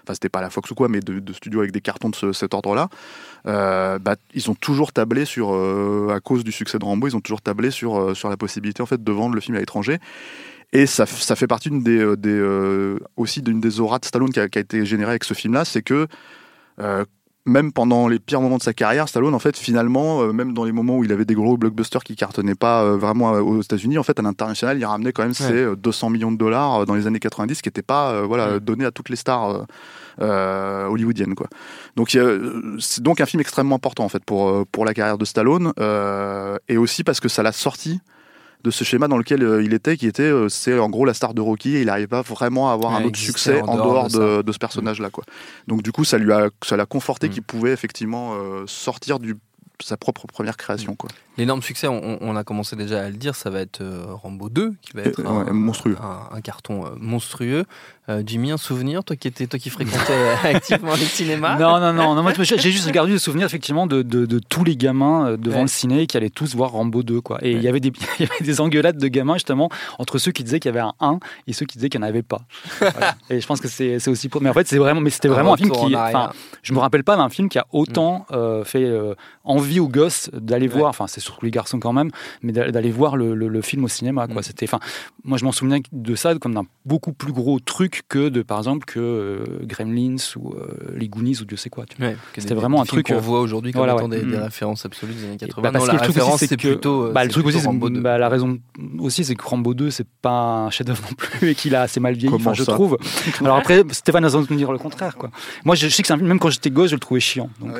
[0.04, 2.16] enfin, c'était pas la Fox ou quoi, mais de, de studios avec des cartons de
[2.16, 2.90] ce, cet ordre-là.
[3.46, 5.54] bah, ils ont toujours tablé sur,
[6.12, 8.86] à cause du succès de Rambo, ils ont toujours tablé sur, sur la possibilité en
[8.86, 10.00] fait de vendre le film à l'étranger.
[10.74, 14.40] Et ça, ça fait partie d'une des, des aussi d'une des auras de Stallone qui
[14.40, 16.08] a, qui a, été générée avec ce film-là, c'est que
[17.48, 20.66] même pendant les pires moments de sa carrière, Stallone, en fait, finalement, euh, même dans
[20.66, 23.62] les moments où il avait des gros blockbusters qui cartonnaient pas euh, vraiment euh, aux
[23.62, 26.94] États-Unis, en fait, à l'international, il ramenait quand même ses 200 millions de dollars dans
[26.94, 29.66] les années 90, qui n'étaient pas, voilà, donnés à toutes les stars
[30.20, 31.48] hollywoodiennes, quoi.
[31.96, 32.18] Donc,
[32.80, 35.74] c'est donc un film extrêmement important, en fait, pour pour la carrière de Stallone,
[36.68, 38.02] et aussi parce que ça l'a sorti
[38.68, 41.14] de ce schéma dans lequel euh, il était, qui était, euh, c'est en gros la
[41.14, 44.10] star de Rocky et il n'arrivait pas vraiment à avoir un autre succès en dehors,
[44.10, 45.24] de, ce personnage-là, quoi.
[45.68, 47.32] Donc du coup, ça lui a, ça l'a conforté mm.
[47.32, 49.38] qu'il pouvait effectivement euh, sortir du
[49.82, 50.96] sa propre première création.
[50.96, 51.10] Quoi.
[51.38, 53.84] L'énorme succès, on, a commencé déjà à le dire, ça va être
[54.22, 55.98] Rambo 2, qui va être un, monstrueux.
[56.32, 57.66] Un, carton monstrueux.
[58.10, 61.78] Euh, Jimmy, un souvenir, toi qui, étais, toi qui fréquentais euh, activement les cinémas Non,
[61.82, 65.32] non, non, non moi j'ai juste gardé le souvenir effectivement de, de, tous les gamins
[65.32, 67.20] euh, devant le ciné qui allaient tous voir Rambo 2.
[67.20, 67.40] Quoi.
[67.42, 69.70] Et il, y avait des, y avait des engueulades de gamins justement
[70.00, 72.06] entre ceux qui disaient qu'il y avait un 1 et ceux qui disaient qu'il n'y
[72.06, 72.40] en avait pas.
[73.30, 74.42] Et je pense que c'est aussi pour.
[74.42, 75.96] Mais en fait, c'est vraiment, mais c'était vraiment un film qui.
[75.96, 76.32] Enfin,
[76.64, 78.64] je me rappelle pas d'un film qui a autant mm.
[78.64, 78.90] fait
[79.44, 82.10] envie aux gosses d'aller voir, enfin, c'est surtout les garçons quand même,
[82.42, 84.28] mais d'aller voir le, le, film au cinéma.
[84.28, 84.42] Quoi.
[84.42, 84.44] Mm.
[84.44, 84.80] C'était, enfin,
[85.24, 88.58] moi je m'en souviens de ça comme d'un beaucoup plus gros truc que de par
[88.60, 91.86] exemple que euh, Gremlins ou euh, les Goonies ou Dieu sait quoi.
[92.38, 94.44] C'était vraiment un truc qu'on euh, voit aujourd'hui comme étant des, des, mm.
[94.44, 95.62] références absolues des années 80.
[95.62, 97.66] Bah, parce que la référence c'est plutôt bah, le truc aussi
[98.00, 98.58] bah, la raison
[99.00, 102.00] aussi c'est que Rambo 2 c'est pas un chef-d'œuvre non plus et qu'il a assez
[102.00, 102.98] mal vieilli enfin, je trouve.
[103.42, 105.30] Alors après Stéphane a de me dire le contraire quoi.
[105.66, 107.50] Moi je, sais que un film même quand j'étais gosse je le trouvais chiant.
[107.60, 107.74] Donc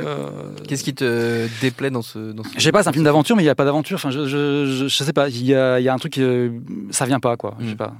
[0.68, 3.44] qu'est-ce qui te déplaît dans ce dans Je sais pas c'est un film d'aventure mais
[3.44, 5.88] il y a pas d'aventure enfin je, je, je, sais pas il y a, y
[5.88, 6.20] a un truc
[6.92, 7.56] ça vient pas quoi.
[7.60, 7.78] Je sais mm.
[7.78, 7.94] pas.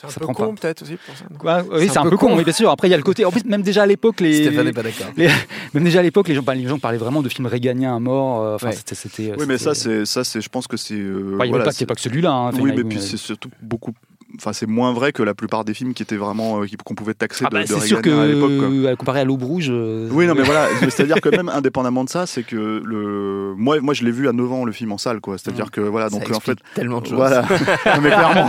[0.00, 1.64] C'est un peu con peut-être aussi pour ça.
[1.72, 2.70] oui, c'est un, peu con, mais bien sûr.
[2.70, 3.24] Après, il y a le côté.
[3.24, 4.44] En plus, même déjà à l'époque, les.
[4.44, 5.08] Stéphane n'est pas d'accord.
[5.74, 8.42] Même déjà à l'époque, les gens, les gens parlaient vraiment de films réganiens à mort.
[8.42, 9.32] Euh, enfin, c'était.
[9.36, 10.40] Oui, mais ça, c'est ça, c'est.
[10.40, 10.94] Je pense que c'est.
[10.94, 12.30] Euh, il n'y a, pas que celui-là.
[12.30, 13.92] Hein, oui, mais puis c'est surtout beaucoup
[14.38, 17.14] enfin c'est moins vrai que la plupart des films qui étaient vraiment euh, qu'on pouvait
[17.14, 20.34] taxer ah bah, de, sûr que à l'époque comparé à l'aube rouge euh, oui non
[20.34, 23.94] mais voilà c'est à dire que même indépendamment de ça c'est que le moi moi
[23.94, 25.36] je l'ai vu à 9 ans le film en salle quoi.
[25.38, 27.16] C'est à dire que voilà donc en fait tellement de choses.
[27.16, 27.44] voilà.
[28.02, 28.48] Mais clairement.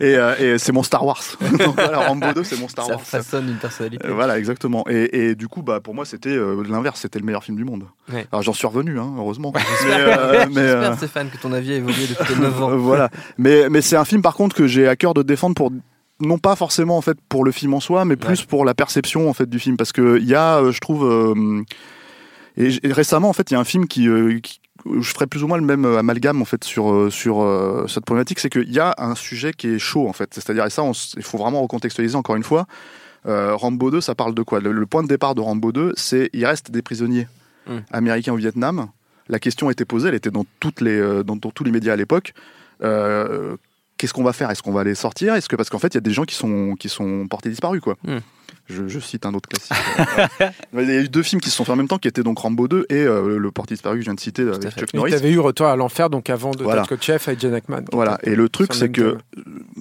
[0.00, 1.22] Et, euh, et c'est mon Star Wars.
[1.58, 3.00] Donc voilà Rambo 2 c'est mon Star Wars.
[3.04, 4.06] ça façonne une personnalité.
[4.08, 4.84] Voilà exactement.
[4.88, 6.36] Et, et, du coup bah pour moi c'était
[6.68, 7.84] l'inverse c'était le meilleur film du monde.
[8.32, 9.52] Alors j'en suis revenu hein, heureusement.
[9.82, 10.96] J'espère.
[10.96, 12.76] Stéphane que ton avis a évolué depuis 9 ans.
[12.76, 13.10] Voilà.
[13.38, 15.70] Mais mais c'est un film par contre que j'ai à cœur de défendre pour
[16.20, 19.28] non pas forcément en fait pour le film en soi, mais plus pour la perception
[19.28, 21.62] en fait du film, parce que il y a, euh, je trouve, euh,
[22.56, 24.38] et, récemment en fait il y a un film qui, euh,
[25.00, 28.50] je ferais plus ou moins le même amalgame en fait sur sur cette problématique, c'est
[28.50, 30.82] qu'il y a un sujet qui est chaud en fait, c'est-à-dire et ça
[31.16, 32.66] il faut vraiment recontextualiser encore une fois.
[33.26, 34.60] Rambo 2, ça parle de quoi?
[34.60, 37.28] Le, point de départ de Rambo 2, c'est il reste des prisonniers
[37.66, 37.76] mmh.
[37.92, 38.88] américains au Vietnam.
[39.28, 42.32] La question était posée, elle était dans toutes les dans tous les médias à l'époque
[44.00, 44.50] qu'est-ce qu'on va faire?
[44.50, 45.34] Est-ce qu'on va les sortir?
[45.34, 47.50] Est-ce que parce qu'en fait, il y a des gens qui sont qui sont portés
[47.50, 47.96] disparus, quoi.
[48.02, 48.18] Hmm.
[48.66, 49.76] Je, cite un autre classique.
[50.74, 52.22] il y a eu deux films qui se sont faits en même temps, qui étaient
[52.22, 54.94] donc Rambo 2 et euh, le porté disparu que je viens de citer avec Chuck
[54.94, 55.10] Norris.
[55.10, 56.84] Tu avais eu Retour à l'enfer, donc avant de voilà.
[57.00, 57.82] Chef avec Jen Ackman.
[57.92, 58.18] Voilà.
[58.22, 59.18] Et le truc, c'est que,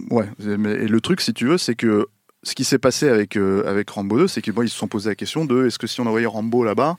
[0.10, 0.26] ouais.
[0.40, 2.08] Et le truc, si tu veux, c'est que
[2.42, 5.10] ce qui s'est passé avec, euh, avec Rambo 2, c'est qu'ils ils se sont posé
[5.10, 6.98] la question de est-ce que si on envoyait Rambo là-bas,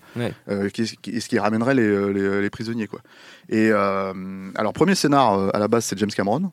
[0.48, 3.00] euh, est-ce qu'il ramènerait les, les, les, prisonniers quoi.
[3.48, 6.52] Et alors, premier scénar à la base, c'est James Cameron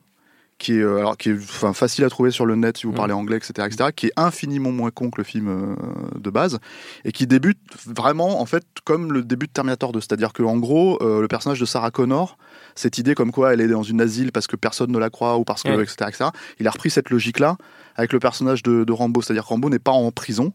[0.58, 2.92] qui est, euh, alors, qui est enfin, facile à trouver sur le net si vous
[2.92, 2.96] mm.
[2.96, 6.58] parlez anglais, etc., etc., qui est infiniment moins con que le film euh, de base,
[7.04, 10.00] et qui débute vraiment, en fait, comme le début de Terminator 2.
[10.00, 12.36] C'est-à-dire qu'en gros, euh, le personnage de Sarah Connor,
[12.74, 15.38] cette idée comme quoi elle est dans une asile parce que personne ne la croit,
[15.38, 16.24] ou parce que, etc., etc.,
[16.58, 17.56] il a repris cette logique-là
[17.94, 19.22] avec le personnage de, de Rambo.
[19.22, 20.52] C'est-à-dire que Rambo n'est pas en prison,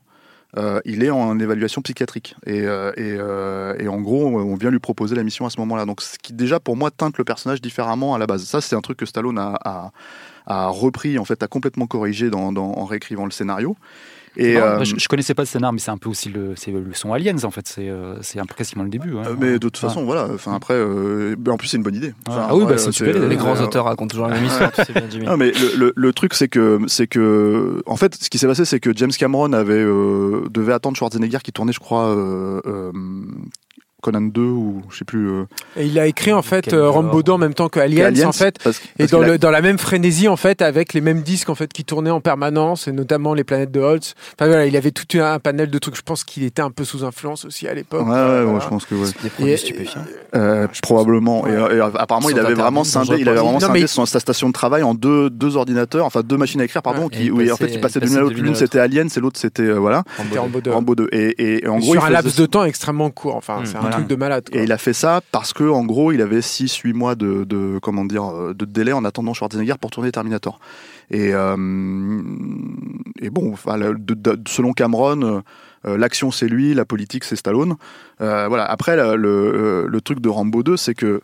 [0.57, 2.35] euh, il est en évaluation psychiatrique.
[2.45, 5.85] Et, euh, euh, et, en gros, on vient lui proposer la mission à ce moment-là.
[5.85, 8.43] Donc, ce qui déjà pour moi teinte le personnage différemment à la base.
[8.43, 9.91] Ça, c'est un truc que Stallone a,
[10.45, 13.75] a, repris, en fait, a complètement corrigé dans, en réécrivant le scénario.
[14.35, 16.93] Et, euh, je, connaissais pas ce scénar, mais c'est un peu aussi le, c'est le
[16.93, 17.67] son Aliens en fait.
[17.67, 19.15] C'est, euh, c'est un peu quasiment le début.
[19.17, 19.23] Hein.
[19.27, 20.27] Euh, mais de toute façon, voilà.
[20.33, 22.13] Enfin après, en plus c'est une bonne idée.
[22.27, 23.27] ah oui, bah, c'est super.
[23.27, 24.71] Les, grands auteurs racontent toujours la même histoire.
[24.71, 25.25] tu sais bien, Jimmy.
[25.25, 28.65] Non, mais le, le, truc c'est que c'est que en fait, ce qui s'est passé,
[28.65, 32.15] c'est que James Cameron avait devait attendre Schwarzenegger qui tournait, je crois,
[34.03, 35.29] Conan 2 ou je sais plus.
[35.29, 35.45] Euh,
[35.77, 38.31] et il a écrit en fait euh, Rambo 2 en même temps que Aliens, en
[38.33, 38.57] fait,
[38.99, 41.71] et dans, le, dans, la même frénésie en fait, avec les mêmes disques en fait
[41.71, 44.13] qui tournaient en permanence, et notamment les planètes de Holtz.
[44.33, 45.95] Enfin voilà, il avait tout un panel de trucs.
[45.95, 48.05] Je pense qu'il était un peu sous influence aussi à l'époque.
[48.05, 49.07] Ouais, ouais, je pense que ouais.
[49.23, 50.03] Des produits stupéfiants.
[50.35, 51.47] Euh, probablement.
[51.47, 54.93] Et, apparemment, il avait vraiment scindé, il avait vraiment scindé sa station de travail en
[54.93, 58.01] deux, deux ordinateurs, enfin deux machines à écrire, pardon, qui, où en fait il passait
[58.01, 58.35] de l'une à l'autre.
[58.35, 60.03] L'une c'était Aliens, et l'autre c'était voilà.
[60.67, 61.07] Rambo 2.
[61.13, 63.35] Et en gros, sur un laps de temps extrêmement court.
[63.35, 64.49] Enfin, c'est un truc de malade.
[64.51, 67.79] Et il a fait ça parce que, en gros, il avait 6-8 mois de, de,
[67.81, 70.59] comment dire, euh, de délai en attendant Schwarzenegger pour tourner Terminator.
[71.11, 72.21] Et, euh,
[73.21, 73.55] et bon,
[74.47, 75.43] selon Cameron,
[75.85, 77.75] euh, l'action c'est lui, la politique c'est Stallone.
[78.19, 78.65] voilà.
[78.65, 81.21] Après, le, le, truc de Rambo 2, c'est que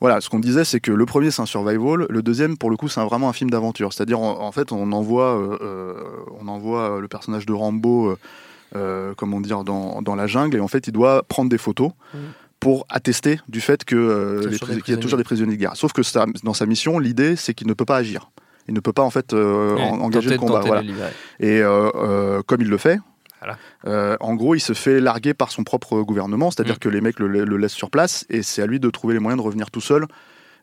[0.00, 2.76] voilà, ce qu'on disait, c'est que le premier c'est un survival, le deuxième pour le
[2.76, 3.92] coup c'est vraiment un film d'aventure.
[3.92, 5.58] C'est-à-dire en, fait on envoie,
[6.40, 8.16] on envoie le personnage de Rambo,
[9.16, 11.90] comment dire, dans, dans, la jungle et en fait il doit prendre des photos.
[12.14, 12.18] Mmh
[12.62, 15.74] pour attester du fait que euh, qu'il y a toujours des prisonniers de guerre.
[15.74, 16.00] Sauf que
[16.44, 18.30] dans sa mission, l'idée c'est qu'il ne peut pas agir.
[18.68, 20.62] Il ne peut pas en fait euh, engager le combat.
[21.40, 23.00] Et euh, comme il le fait,
[23.84, 26.78] en gros, il se fait larguer par son propre gouvernement, c'est-à-dire mm.
[26.78, 29.20] que les mecs le, le, laissent sur place et c'est à lui de trouver les
[29.20, 30.06] moyens de revenir tout seul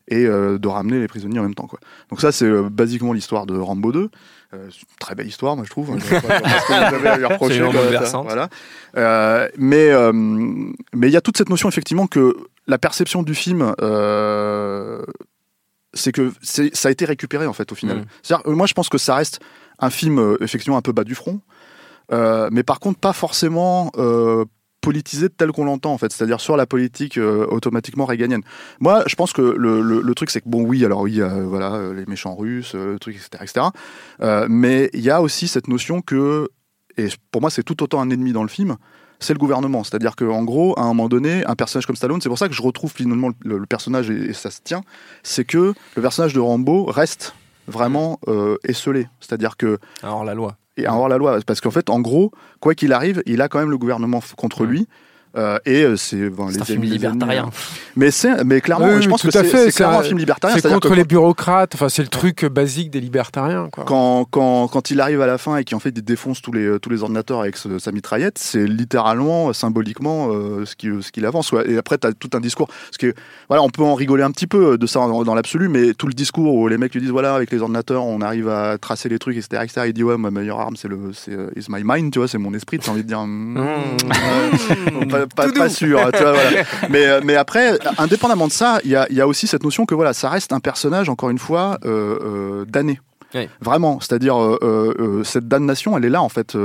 [0.10, 1.68] et de ramener les prisonniers en même temps.
[1.68, 1.80] Quoi.
[2.10, 4.10] Donc ça, c'est basiquement l'histoire de Rambo 2.
[4.56, 4.68] Euh,
[5.00, 5.96] très belle histoire, moi je trouve.
[8.24, 8.50] voilà.
[8.98, 13.36] Euh, mais euh, mais il y a toute cette notion effectivement que la perception du
[13.36, 13.76] film,
[15.94, 18.06] c'est que ça a été récupéré en fait au final.
[18.28, 18.52] Mm.
[18.54, 19.40] Moi je pense que ça reste
[19.78, 21.42] un film effectivement un peu bas du front.
[22.12, 23.92] mais par contre, pas forcément
[24.82, 28.42] politisé tel qu'on l'entend en fait, c'est-à-dire sur la politique euh, automatiquement réganienne.
[28.80, 32.06] Moi, je pense que le, truc c'est que bon oui, alors oui, voilà euh, les
[32.06, 34.48] méchants russes, euh, le truc etc etc.
[34.50, 36.50] mais il y a aussi cette notion que
[36.98, 38.78] et pour moi c'est tout autant un ennemi dans le film,
[39.20, 39.84] c'est le gouvernement.
[39.84, 42.54] C'est-à-dire qu'en gros, à un moment donné, un personnage comme Stallone, c'est pour ça que
[42.54, 44.82] je retrouve finalement le, personnage et, ça se tient,
[45.24, 47.36] c'est que le personnage de Rambo reste
[47.68, 48.20] vraiment
[48.64, 49.08] esselé.
[49.20, 51.40] C'est-à-dire que alors la loi et avoir la loi.
[51.46, 54.66] Parce qu'en fait, en gros, quoi qu'il arrive, il a quand même le gouvernement contre
[54.66, 54.88] lui.
[55.38, 57.46] Euh, et euh, c'est les un film libertarien.
[57.46, 57.50] Hein.
[57.96, 60.58] Mais c'est mais clairement, je pense que c'est clairement un film libertarien.
[60.60, 61.76] C'est contre les bureaucrates.
[61.76, 63.70] Enfin, c'est le truc basique des libertariens.
[63.72, 63.84] Quoi.
[63.86, 66.80] Quand, quand, quand il arrive à la fin et qu'en fait il défonce tous les
[66.80, 71.54] tous les ordinateurs avec sa mitraillette, c'est littéralement symboliquement euh, ce qu'il ce qu'il avance.
[71.68, 72.68] Et après, tu as tout un discours.
[72.68, 73.14] Parce que
[73.50, 76.14] voilà, on peut en rigoler un petit peu de ça dans, l'absolu, mais tout le
[76.14, 79.20] discours où les mecs lui disent voilà, avec les ordinateurs, on arrive à tracer les
[79.20, 79.82] trucs, etc., etc.
[79.88, 82.40] Il dit ouais, ma meilleure arme, c'est le c'est is my mind, tu vois, c'est
[82.40, 82.80] mon esprit.
[82.80, 83.22] T'as envie de dire.
[83.22, 85.19] Hmm, mmh.
[85.28, 86.00] pas, sûr.
[86.90, 89.86] mais, euh, mais après, indépendamment de ça, il y a, y a, aussi cette notion
[89.86, 93.00] que voilà, ça reste un personnage, encore une fois, euh, euh damné.
[93.62, 94.36] Vraiment, c'est-à-dire
[95.24, 96.58] cette damnation, elle est là en fait.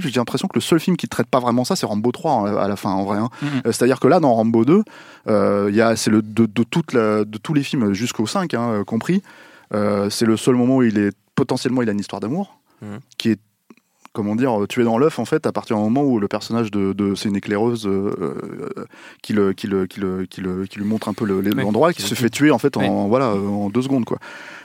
[0.00, 2.56] J'ai l'impression que le seul film qui traite pas vraiment ça, c'est Rambo 3 hein,
[2.56, 3.18] à la fin en vrai.
[3.18, 3.28] Hein.
[3.44, 3.60] Mm-hmm.
[3.66, 4.84] C'est-à-dire que là, dans Rambo 2,
[5.26, 8.54] il y a c'est le de, de, toute la, de tous les films jusqu'au 5
[8.54, 9.22] hein, compris,
[9.70, 13.00] c'est le seul moment où il est potentiellement il a une histoire d'amour mm-hmm.
[13.18, 13.40] qui est
[14.12, 16.92] comment dire, tuer dans l'œuf en fait à partir du moment où le personnage de,
[16.92, 18.84] de c'est une éclaireuse euh, euh,
[19.22, 22.02] qui, le, qui, le, qui, le, qui, le, qui lui montre un peu l'endroit, qui
[22.02, 24.18] se fait tuer en fait en voilà en deux secondes quoi.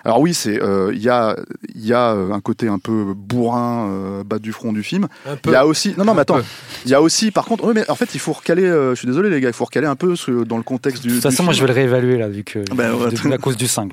[0.05, 1.37] Alors oui, c'est euh, il y a
[1.73, 5.07] il y a un côté un peu bourrin bas du front du film.
[5.45, 6.39] Il y a aussi non non mais attends,
[6.85, 8.63] il y a aussi par contre oui, mais en fait il faut recaler.
[8.63, 11.09] je suis désolé les gars, il faut recaler un peu dans le contexte du.
[11.09, 12.91] De toute façon, moi je vais le réévaluer là vu que ben,
[13.31, 13.91] à cause du 5.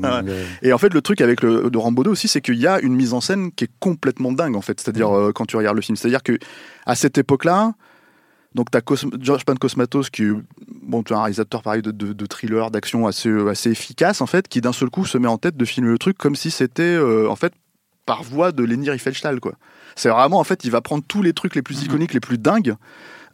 [0.63, 2.81] Et en fait le truc avec le de Rambo 2 aussi, c'est qu'il y a
[2.81, 4.81] une mise en scène qui est complètement dingue en fait.
[4.81, 5.11] C'est-à-dire.
[5.41, 5.97] Quand tu regardes le film.
[5.97, 6.39] C'est-à-dire que
[6.85, 7.73] à cette époque-là,
[8.55, 8.83] donc tu as
[9.21, 10.33] George Pan Cosmatos qui est
[10.83, 14.49] bon, tu as un réalisateur pareil de, de, thriller, d'action assez, assez efficace en fait,
[14.49, 16.83] qui d'un seul coup se met en tête de filmer le truc comme si c'était
[16.83, 17.55] euh, en fait
[18.05, 19.55] par voie de Leni Riefenstahl quoi.
[19.97, 21.87] C'est vraiment en fait il va prendre tous les trucs les plus mmh.
[21.87, 22.75] iconiques, les plus dingues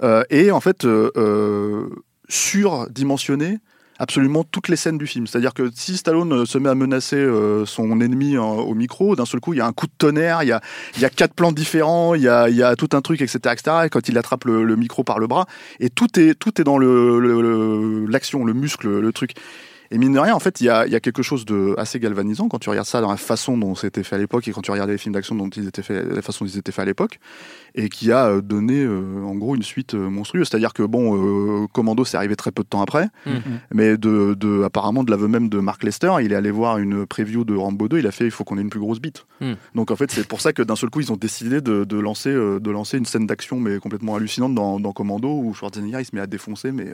[0.03, 1.89] euh, et en fait euh,
[2.29, 3.59] surdimensionner
[3.99, 5.27] absolument toutes les scènes du film.
[5.27, 9.27] C'est-à-dire que si Stallone euh, se met à menacer euh, son ennemi au micro, d'un
[9.27, 10.61] seul coup, il y a un coup de tonnerre, il y a,
[10.99, 13.77] y a quatre plans différents, il y a, y a tout un truc, etc., etc.
[13.87, 15.47] Et quand il attrape le, micro par le bras,
[15.81, 19.33] et tout est, tout est dans l'action, le, le muscle, le truc.
[19.91, 22.01] Et mine de rien, en fait, il y a, y a, quelque chose de assez
[22.01, 24.63] galvanisant quand tu regardes ça dans la façon dont c'était fait à l'époque et quand
[24.63, 26.83] tu regardes les films d'action dont ils étaient faits, la façon dont ils étaient faits
[26.83, 27.19] à l'époque,
[27.75, 30.49] et qui a euh, donné euh, en gros une suite euh, monstrueuse.
[30.49, 33.41] C'est-à-dire que bon, Commando, c'est arrivé très peu de temps après, mm-hmm.
[33.73, 37.07] mais de, de, apparemment de l'aveu même de Mark Lester, il est allé voir une
[37.07, 39.27] preview de Rambo 2, il a fait il faut qu'on ait une plus grosse bite.
[39.41, 39.53] Mm.
[39.75, 41.99] Donc en fait, c'est pour ça que d'un seul coup, ils ont décidé de, de
[41.99, 46.05] lancer, de lancer une scène d'action mais complètement hallucinante dans, dans Commando où Schwarzenegger il
[46.05, 46.87] se met à défoncer, mais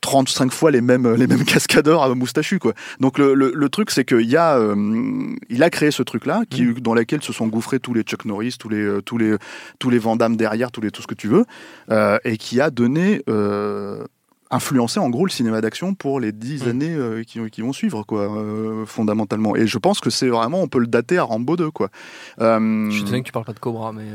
[0.00, 2.74] 35 fois les mêmes les mêmes cascadeurs à moustachu quoi.
[3.00, 6.64] Donc le, le, truc c'est qu'il a euh, il a créé ce truc là qui
[6.64, 6.80] mm.
[6.80, 9.36] dans lequel se sont gouffrés tous les Chuck Norris, tous les euh, tous les
[9.78, 11.44] tous les Van derrière, tous les tout ce que tu veux
[11.90, 13.22] euh, et qui a donné
[14.50, 16.68] influencer en gros le cinéma d'action pour les dix mm.
[16.68, 19.54] années euh, qui, qui, vont suivre quoi euh, fondamentalement.
[19.54, 21.88] Et je pense que c'est vraiment on peut le dater à Rambo 2 quoi.
[22.40, 24.06] Euh, je suis étonné que tu parles pas de Cobra mais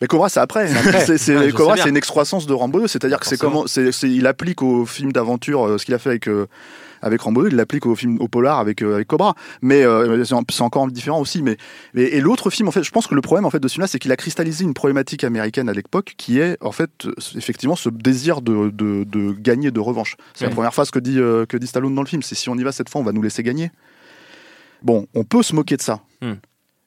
[0.00, 3.38] mais Cobra c'est après, c'est Cobra c'est une excroissance de Rambo 2 c'est-à-dire que c'est
[3.38, 6.28] comment c'est il applique au film d'aventure ce qu'il a fait avec
[7.02, 9.34] avec Rambo, il l'applique au film au polar avec, euh, avec Cobra.
[9.60, 11.42] Mais euh, c'est encore différent aussi.
[11.42, 11.56] Mais,
[11.94, 13.88] et, l'autre film, en fait, je pense que le problème en fait de ce film-là,
[13.88, 17.88] c'est qu'il a cristallisé une problématique américaine à l'époque, qui est en fait effectivement ce
[17.88, 20.16] désir de, de, de gagner, de revanche.
[20.34, 22.22] C'est la première phrase que dit euh, que dit Stallone dans le film.
[22.22, 23.70] C'est si on y va cette fois, on va nous laisser gagner.
[24.82, 26.00] Bon, on peut se moquer de ça.
[26.20, 26.34] Hmm.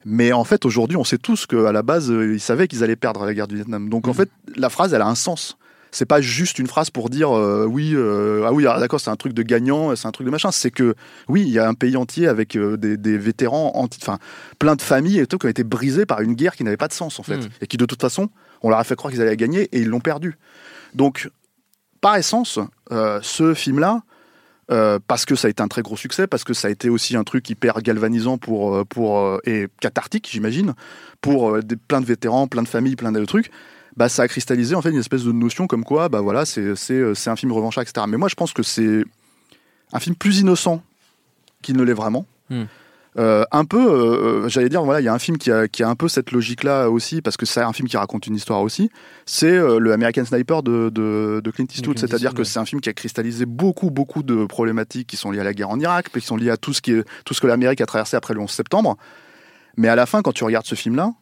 [0.04, 3.24] Mais en fait, aujourd'hui, on sait tous qu'à la base, ils savaient qu'ils allaient perdre
[3.24, 3.88] la guerre du Vietnam.
[3.88, 4.14] Donc, en hmm.
[4.14, 5.58] fait, la phrase, elle a un sens
[5.96, 9.16] c'est pas juste une phrase pour dire euh, oui, euh, ah oui, d'accord, c'est un
[9.16, 10.50] truc de gagnant, c'est un truc de machin.
[10.52, 10.94] C'est que
[11.26, 14.18] oui, il y a un pays entier avec euh, des, vétérans, enfin
[14.58, 16.88] plein de familles et tout qui ont été brisées par une guerre qui n'avait pas
[16.88, 17.48] de sens en fait, hmm.
[17.62, 18.28] et qui de toute façon,
[18.62, 20.36] on leur a fait croire qu'ils allaient gagner et ils l'ont perdu.
[20.94, 21.30] Donc,
[22.02, 22.58] par essence,
[22.90, 24.02] ce film-là,
[24.68, 27.16] parce que ça a été un très gros succès, parce que ça a été aussi
[27.16, 30.74] un truc hyper galvanisant pour, pour et cathartique, j'imagine,
[31.20, 33.50] pour des, plein de vétérans, plein de familles, plein de trucs
[33.96, 36.60] bah, ça a cristallisé en fait une espèce de notion comme quoi, bah voilà, c'est
[36.90, 38.06] euh, un film revanchard, etc.
[38.08, 39.04] Mais moi, je pense que c'est
[39.92, 40.82] un film plus innocent
[41.62, 42.26] qu'il ne l'est vraiment.
[42.50, 42.64] Hmm.
[43.18, 45.82] Euh, un peu, euh, j'allais dire, voilà, il y a un film qui a, qui
[45.82, 48.60] a un peu cette logique-là aussi, parce que c'est un film qui raconte une histoire
[48.60, 48.90] aussi.
[49.24, 52.90] C'est le American Sniper de, de, de Clint Eastwood, c'est-à-dire que c'est un film qui
[52.90, 56.20] a cristallisé beaucoup, beaucoup de problématiques qui sont liées à la guerre en Irak, qui
[56.20, 58.40] sont liées à tout ce, qui est, tout ce que l'Amérique a traversé après le
[58.40, 58.98] 11 septembre.
[59.78, 61.14] Mais à la fin, quand tu regardes ce film-là,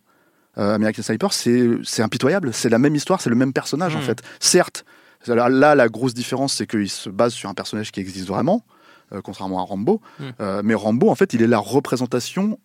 [0.58, 2.52] euh, American Sniper, c'est impitoyable.
[2.52, 4.02] C'est la même histoire, c'est le même personnage en hmm.
[4.02, 4.22] fait.
[4.40, 4.84] Certes,
[5.26, 8.64] là, la grosse différence, c'est qu'il se base sur un personnage qui existe vraiment.
[9.12, 10.00] Euh, contrairement à Rambo.
[10.18, 10.30] Hmm.
[10.40, 12.58] Euh, mais Rambo, en fait, il est la représentation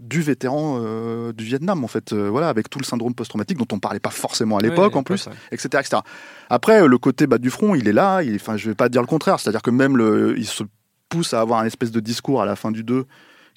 [0.00, 0.80] du vétéran
[1.32, 4.56] du Vietnam, en fait, voilà, avec tout le syndrome post-traumatique dont on parlait pas forcément
[4.56, 6.02] à l'époque, en plus, etc., etc.
[6.48, 8.22] Après, le côté bas du front, il est là.
[8.34, 9.38] Enfin, je vais pas dire le contraire.
[9.40, 10.64] C'est-à-dire que même le, il se
[11.08, 13.06] pousse à avoir un espèce de discours à la fin du 2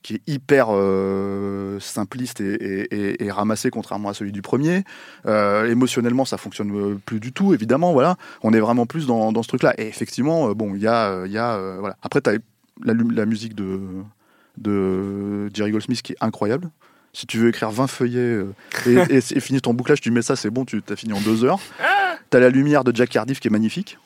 [0.04, 4.84] qui est hyper euh, simpliste et, ramassé contrairement à celui du premier.
[5.26, 7.94] Euh, émotionnellement, ça fonctionne euh, plus du tout, évidemment.
[7.94, 9.74] Voilà, on est vraiment plus dans, ce truc-là.
[9.78, 11.98] Et effectivement, bon, il y a, y a voilà.
[12.02, 12.34] Après, tu as
[12.84, 13.80] la, la, musique de
[14.58, 16.70] de Jerry Goldsmith qui est incroyable.
[17.14, 18.40] Si tu veux écrire 20 feuillets
[18.88, 21.44] et, et, finir ton bouclage, tu mets ça, c'est bon, tu as fini en deux
[21.44, 21.60] heures.
[22.32, 23.98] Tu as la lumière de Jack Cardiff qui est magnifique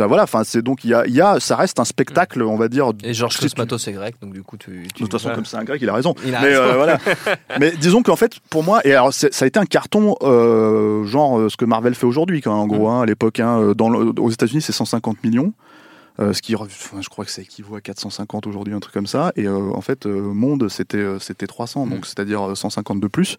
[0.00, 2.68] voilà, enfin c'est donc il y a, y a, ça reste un spectacle, on va
[2.68, 2.90] dire.
[3.02, 4.82] Et Georges Cosmatos est grec, donc du coup tu.
[4.82, 6.14] De toute façon, comme c'est un grec, il a raison.
[6.24, 6.98] mais euh, voilà.
[7.60, 11.38] mais disons qu'en fait, pour moi, et alors ça a été un carton euh, genre
[11.38, 12.92] euh, ce que Marvel fait aujourd'hui, quand en gros, mm.
[12.92, 15.52] hein, à l'époque, hein, dans aux États-Unis, c'est 150 millions.
[16.18, 19.32] ce qui, je crois que ça équivaut à 450 aujourd'hui, un truc comme ça.
[19.36, 22.04] Et en fait, Monde, c'était c'était 300, donc mm.
[22.04, 23.36] c'est-à-dire 150 de plus.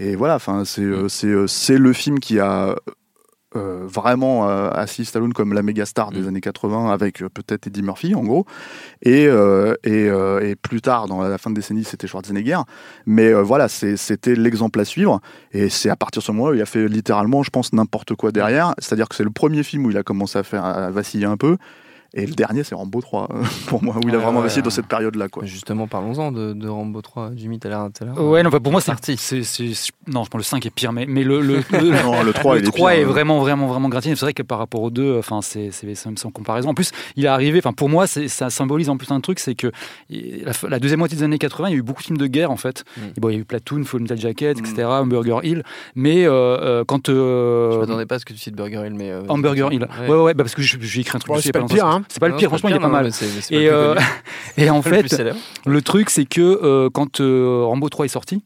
[0.00, 1.08] Et voilà, enfin, c'est mm.
[1.08, 2.76] c'est c'est le film qui a
[3.54, 6.28] vraiment assis Stallone comme la méga star des mm.
[6.28, 8.44] années 80 avec peut-être Eddie Murphy en gros.
[9.02, 12.60] Et, et, et, plus tard dans la fin de décennie c'était Schwarzenegger.
[13.06, 15.20] Mais voilà c'était l'exemple à suivre.
[15.52, 18.14] Et c'est à partir de ce moment-là où il a fait littéralement je pense n'importe
[18.14, 18.74] quoi derrière.
[18.78, 21.36] C'est-à-dire que c'est le premier film où il a commencé à faire à vaciller un
[21.36, 21.56] peu
[22.18, 24.70] et le dernier, c'est Rambo 3, euh, pour moi, où il a vraiment réussi dans
[24.70, 25.28] cette période-là.
[25.28, 25.44] Quoi.
[25.44, 27.30] Justement, parlons-en de, de, Rambo 3.
[27.36, 27.88] Jimmy, t'as l'air.
[28.20, 28.92] Ouais, non, pour moi, c'est.
[30.06, 32.96] Non, je pense le 5 est pire, mais, mais le, le, le, 3, le 3
[32.96, 34.16] est, vraiment, vraiment, vraiment gratifiant.
[34.16, 35.70] C'est vrai que par rapport aux deux, enfin, c'est
[36.16, 36.70] sans comparaison.
[36.70, 39.54] En plus, il est arrivé, enfin, pour moi, ça symbolise en plus un truc, c'est
[39.54, 39.70] que
[40.10, 42.50] la, deuxième moitié des années 80, il y a eu beaucoup de films de guerre,
[42.50, 42.84] en fait.
[42.96, 43.00] Mm.
[43.16, 45.02] Et bon, il y a eu Platoon, Full Metal Jacket, etc., mm.
[45.02, 45.62] Hamburger Hill.
[45.94, 47.08] Mais euh, euh, quand.
[47.08, 49.12] Euh, je m'attendais pas à ce que tu cites Burger Hill, mais.
[49.28, 49.86] Hamburger Hill.
[50.08, 52.02] Ouais, ouais, bah, parce que j'ai écrit un truc C'est pas le pire, hein.
[52.08, 53.10] C'est pas le pire, franchement, pas mal.
[53.50, 53.94] et, euh,
[54.56, 55.22] et en fait,
[55.66, 58.42] le truc, c'est que euh, quand euh, Rambo 3 est sorti,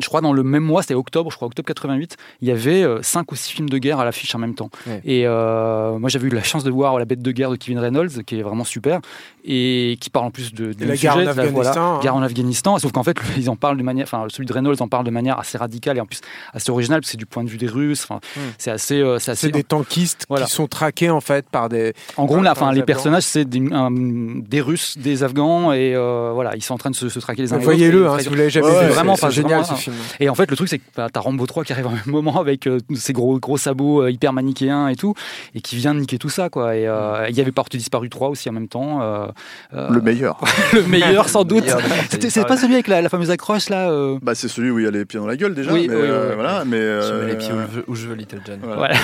[0.00, 2.82] je crois dans le même mois, c'était octobre, je crois octobre 88, il y avait
[2.82, 4.70] euh, cinq ou six films de guerre à l'affiche en même temps.
[5.04, 7.78] Et euh, moi j'avais eu la chance de voir La bête de guerre de Kevin
[7.78, 9.00] Reynolds, qui est vraiment super,
[9.44, 11.96] et qui parle en plus de, la guerre en Afghanistan.
[11.96, 12.00] Hein.
[12.00, 14.80] Guerre en Afghanistan, sauf qu'en fait ils en parlent de manière, enfin celui de Reynolds
[14.80, 16.20] en parle de manière assez radicale et en plus
[16.52, 18.06] assez originale, parce que c'est du point de vue des Russes.
[18.10, 18.40] Hmm.
[18.58, 19.50] c'est assez, euh, c'est assez.
[19.50, 21.94] des tankistes qui sont traqués en fait par des.
[22.16, 26.62] En gros, là, enfin les personnages c'est des, des, Russes, des Afghans et voilà, ils
[26.62, 27.76] sont en train de se, traquer les uns les autres.
[27.76, 28.92] Voyez-le, hein, si vous l'avez jamais vu.
[28.92, 29.96] Vraiment, génial ce film.
[30.20, 32.02] Et en fait le truc c'est que bah, t'as Rambo 3 qui arrive en même
[32.06, 35.14] moment avec euh, ses gros, gros sabots euh, hyper manichéens et tout,
[35.54, 36.76] et qui vient niquer tout ça, quoi.
[36.76, 39.00] Et euh, il y avait Porte Disparu 3 aussi en même temps.
[39.72, 40.40] le meilleur.
[40.72, 41.64] le meilleur, sans doute.
[42.10, 43.90] C'est pas celui avec la, fameuse accroche, là
[44.22, 45.72] Bah, c'est celui où il y a les pieds dans la gueule, déjà.
[45.72, 47.50] Oui, mais, voilà, mais je mets les pieds
[47.86, 48.58] où je veux, Little John.
[48.62, 48.94] Voilà.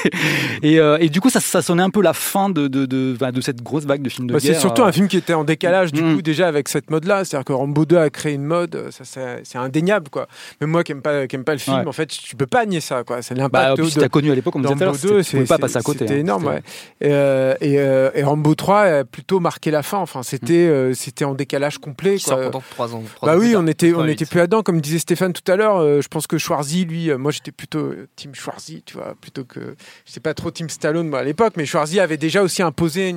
[0.62, 3.32] et, et, du coup, ça, ça sonnait un peu la fin de, de, de, bah,
[3.32, 4.54] de cette grosse vague de films de bah, guerre.
[4.54, 6.16] C'est surtout un film qui était en décalage, du mm.
[6.16, 7.24] coup, déjà avec cette mode-là.
[7.24, 10.19] C'est-à-dire que Rambo 2 a créé une mode, c'est indéniable, quoi.
[10.60, 13.04] Même moi qui n'aime pas, pas le film, en fait, tu peux pas nier ça,
[13.04, 13.22] quoi.
[13.22, 13.78] C'est l'impact.
[13.78, 16.00] Bah, tu as connu à l'époque, comme Rambo 2, c'est pas passer à côté.
[16.00, 16.18] C'était hein.
[16.18, 16.62] énorme, ouais.
[17.00, 19.98] Et, euh, euh, et, Rambo 3 a plutôt marqué la fin.
[19.98, 20.70] Enfin, c'était mm.
[20.70, 22.16] euh, c'était en décalage complet.
[22.24, 22.36] Quoi.
[22.36, 23.02] pendant 3 ans.
[23.22, 26.02] bah oui, on était on était plus là-dedans, comme disait Stéphane tout à l'heure.
[26.02, 29.60] je pense que Schwarzy, lui, moi j'étais plutôt team Schwarzy, tu vois, plutôt que
[30.06, 33.14] je sais pas trop team Stallone moi, à l'époque, mais Schwarzy avait déjà aussi imposé.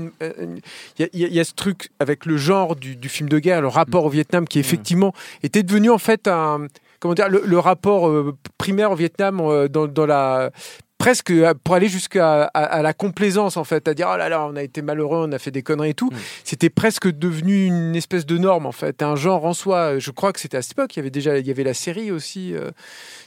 [0.97, 4.05] Il y, a ce truc avec le genre du, du, film de guerre, le rapport
[4.05, 4.61] au Vietnam, qui mm.
[4.61, 5.13] effectivement
[5.43, 6.67] était devenu en fait un
[7.03, 10.51] comment dire, le, rapport euh, primaire au Vietnam euh, dans, dans, la
[10.97, 14.47] presque euh, pour aller jusqu'à à, la complaisance en fait, à dire oh là là
[14.49, 16.09] on a été malheureux, on a fait des conneries et tout.
[16.11, 16.17] Mm.
[16.45, 19.99] C'était presque devenu une espèce de norme en fait, un genre en soi.
[19.99, 20.95] Je crois que c'était à cette époque.
[20.95, 22.53] Il y avait déjà il y avait la série aussi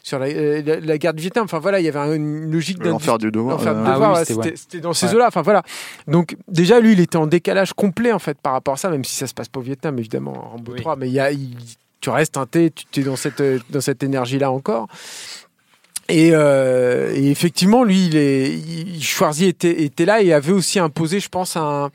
[0.03, 0.29] sur la,
[0.62, 1.45] la, guerre du Vietnam.
[1.45, 3.61] Enfin voilà, il y avait une logique l'enfer du devoir.
[3.62, 5.27] Ah c'était dans ces eaux-là.
[5.29, 5.62] Enfin voilà.
[6.09, 9.05] Donc déjà lui il était en décalage complet en fait par rapport à ça, même
[9.05, 11.31] si ça se passe pas au Vietnam évidemment en Rambo 3, mais il y a
[12.07, 14.87] tu restes teinté, tu es dans cette, dans cette énergie-là encore.
[16.09, 21.57] Et, euh, effectivement, lui, il est, Schwarzy était, là et avait aussi imposé, je pense,
[21.57, 21.90] un,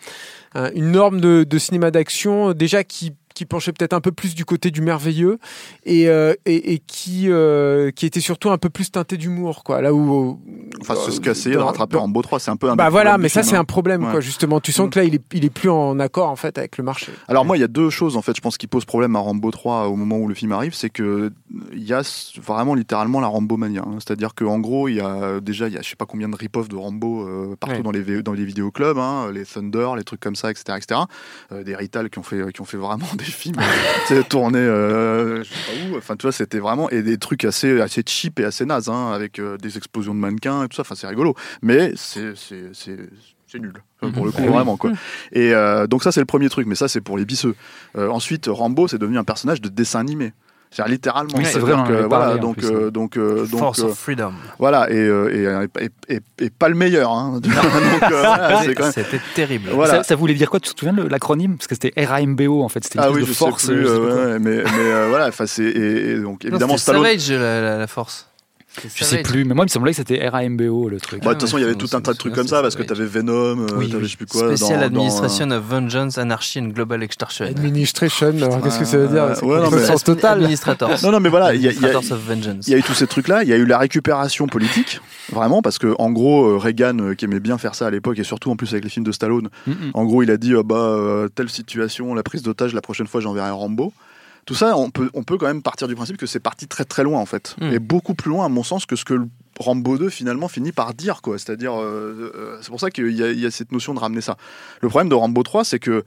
[0.76, 4.46] une norme de, de cinéma d'action déjà qui qui penchait peut-être un peu plus du
[4.46, 5.40] côté du merveilleux
[5.84, 9.64] et, euh, et, qui, euh, qui était surtout un peu plus teinté d'humour.
[9.64, 9.82] Quoi.
[9.82, 10.40] Là où,
[10.80, 12.90] enfin, c'est ce qu'a essayé de rattraper en beau 3, c'est un peu un Bah
[12.90, 14.60] voilà, mais ça, c'est un problème, quoi, justement.
[14.60, 14.90] Tu sens mm.
[14.92, 17.12] que là, il est, il est plus en accord, en fait, avec le marché.
[17.28, 19.20] Alors, moi, il y a deux choses, en fait, je pense, qui posent problème à
[19.20, 20.76] Rambo 3 au moment où le film arrive.
[20.76, 21.32] C'est qu'il
[21.74, 22.04] y a
[22.46, 23.82] vraiment littéralement la Rambo mania.
[23.82, 23.96] Hein.
[23.96, 26.36] C'est-à-dire qu'en gros, il y a déjà, il y a je sais pas combien de
[26.36, 30.20] rip-off de Rambo euh, partout dans, les, dans les vidéoclubs, hein, les Thunder, les trucs
[30.20, 30.78] comme ça, etc.
[30.78, 31.02] etc.
[31.66, 33.56] des Rital qui ont fait, qui ont fait vraiment des films
[34.30, 35.98] tourné euh, je sais pas où.
[35.98, 39.12] Enfin tu vois c'était vraiment et des trucs assez assez cheap et assez nazes hein,
[39.12, 40.82] avec euh, des explosions de mannequins et tout ça.
[40.82, 41.36] Enfin c'est rigolo.
[41.62, 43.74] Mais c'est c'est nul.
[44.14, 44.92] Pour le coup vraiment quoi.
[45.32, 46.68] Et euh, donc ça c'est le premier truc.
[46.68, 47.56] Mais ça c'est pour les bisseux.
[47.96, 50.34] Ensuite Rambo c'est devenu un personnage de dessin animé
[50.72, 51.38] c'est littéralement.
[51.44, 51.74] c'est vrai.
[51.86, 54.32] Que, voilà, donc, euh, donc, euh, donc, Force of euh, Freedom.
[54.58, 57.12] Voilà, et, et, et, et, pas le meilleur.
[57.12, 57.42] Hein.
[58.94, 59.72] c'était terrible.
[59.74, 60.04] Voilà.
[60.04, 61.58] Ça, voulait dire quoi Tu te souviens de l'acronyme?
[61.58, 62.86] Parce que c'était RAMBO en fait.
[62.86, 63.66] C'était une ah, oui, de je force.
[63.66, 63.86] Sais plus,
[64.40, 66.78] mais, mais voilà, c'est et, donc évidemment.
[66.78, 68.31] Savage la, la force.
[68.96, 71.22] Je sais plus, mais moi il me semblait que c'était RAMBO le truc.
[71.22, 72.76] Bah, de toute façon, il y avait tout un tas de trucs comme ça parce
[72.76, 74.56] que tu avais Venom, euh, oui, je sais plus quoi.
[74.56, 77.46] Special Administration of Vengeance, Anarchy and Global Extortion.
[77.46, 78.32] Administration,
[78.64, 79.86] qu'est-ce que ça veut dire ouais, non, mais...
[79.86, 80.40] sens total.
[80.40, 80.90] Administrators.
[81.04, 83.44] Non, non, mais voilà, il y, a, y, y a eu tous ces trucs-là.
[83.44, 87.14] Il y a eu la récupération politique, vraiment, parce que en gros, euh, Reagan, euh,
[87.14, 89.12] qui aimait bien faire ça à l'époque, et surtout en plus avec les films de
[89.12, 89.50] Stallone,
[89.94, 93.50] en gros, il a dit bah telle situation, la prise d'otage, la prochaine fois j'enverrai
[93.50, 93.92] un Rambo.
[94.46, 96.86] Tout ça, on peut, on peut quand même partir du principe que c'est parti très
[96.86, 97.56] très loin en fait.
[97.60, 97.72] Hmm.
[97.72, 99.28] Et beaucoup plus loin à mon sens que ce que
[99.60, 101.38] Rambo 2 finalement finit par dire quoi.
[101.38, 104.38] C'est-à-dire, euh, euh, c'est pour ça qu'il y, y, a cette notion de ramener ça.
[104.82, 106.04] Le problème de Rambo 3, c'est que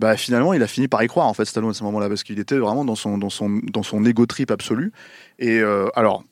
[0.00, 2.22] bah, finalement, il a fini par y croire en fait Stallone à ce moment-là parce
[2.22, 4.92] qu'il était vraiment dans son dans son dans son ego trip absolu.
[5.38, 6.24] Et euh, alors,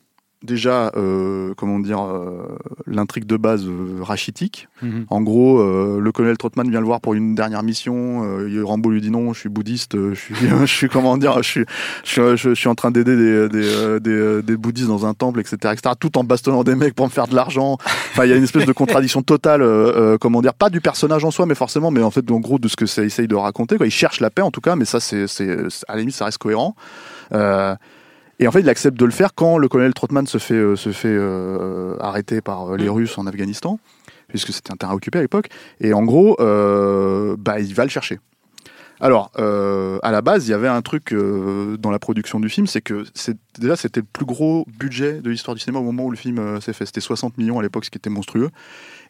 [0.43, 4.69] déjà, euh, comment dire, euh, l'intrigue de base euh, rachitique.
[4.83, 5.07] Mhm.
[5.11, 8.23] En gros, euh, le colonel Trotman vient le voir pour une dernière mission.
[8.25, 11.49] Euh, Rambo lui dit non, je suis bouddhiste, je suis, je suis comment dire, je
[11.49, 11.65] suis,
[12.05, 15.57] je, je, suis en train d'aider des, des, des, des, bouddhistes dans un temple, etc.,
[15.73, 17.79] etc., tout en bastonnant des mecs pour me faire de l'argent.
[18.13, 19.63] Enfin, il y a une espèce de contradiction totale,
[20.21, 22.69] comment dire, pas du personnage en soi, mais forcément, mais en fait, en gros, de
[22.69, 23.77] ce que ça essaye de raconter.
[23.77, 23.87] Quoi.
[23.87, 25.51] Il cherche la paix, en tout cas, mais ça, c'est, c'est
[25.89, 26.75] à la limite, ça reste cohérent.
[27.33, 27.75] Euh,
[28.41, 30.77] et en fait, il accepte de le faire quand le colonel Trotman se fait, euh,
[30.77, 32.89] se fait euh, arrêter par euh, les.
[32.89, 33.79] Russes en Afghanistan,
[34.29, 35.49] puisque c'était un terrain occupé à l'époque.
[35.81, 38.19] Et en gros, bah, il va le chercher.
[39.01, 42.81] Alors, à la base, il y avait un truc dans la production du film, c'est
[42.81, 43.05] que
[43.59, 46.61] déjà c'était le plus gros budget de l'histoire du cinéma au moment où le film
[46.63, 46.87] s'est fait.
[46.87, 48.49] C'était 60 millions à l'époque, ce qui était monstrueux.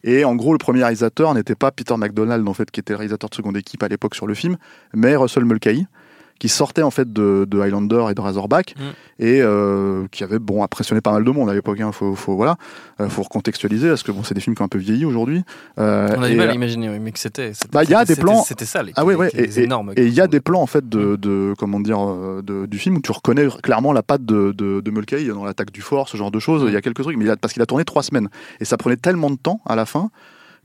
[0.03, 2.97] Et en gros, le premier réalisateur n'était pas Peter MacDonald, en fait, qui était le
[2.97, 4.57] réalisateur de seconde équipe à l'époque sur le film,
[4.93, 5.87] mais Russell Mulcahy
[6.39, 9.23] qui sortait en fait de, de Highlander et de Razorback mm.
[9.23, 11.79] et euh, qui avait bon impressionné pas mal de monde à l'époque.
[11.81, 12.55] Hein, faut, faut voilà,
[13.01, 15.43] euh, faut recontextualiser parce que bon, c'est des films qui ont un peu vieilli aujourd'hui.
[15.77, 17.51] Euh, On a du mal à imaginer, mais que c'était.
[17.71, 18.43] Bah il y a des plans.
[18.43, 19.93] C'était ça, les, ah ouais ouais, et, énormes.
[19.95, 21.17] Et il y a des plans en fait de, mm.
[21.17, 21.99] de comment dire
[22.43, 25.71] de, du film où tu reconnais clairement la patte de, de, de Mulcahy dans l'attaque
[25.71, 26.63] du fort, ce genre de choses.
[26.67, 28.29] Il y a quelques trucs, mais il a, parce qu'il a tourné trois semaines
[28.59, 30.09] et ça prenait tellement de temps à la fin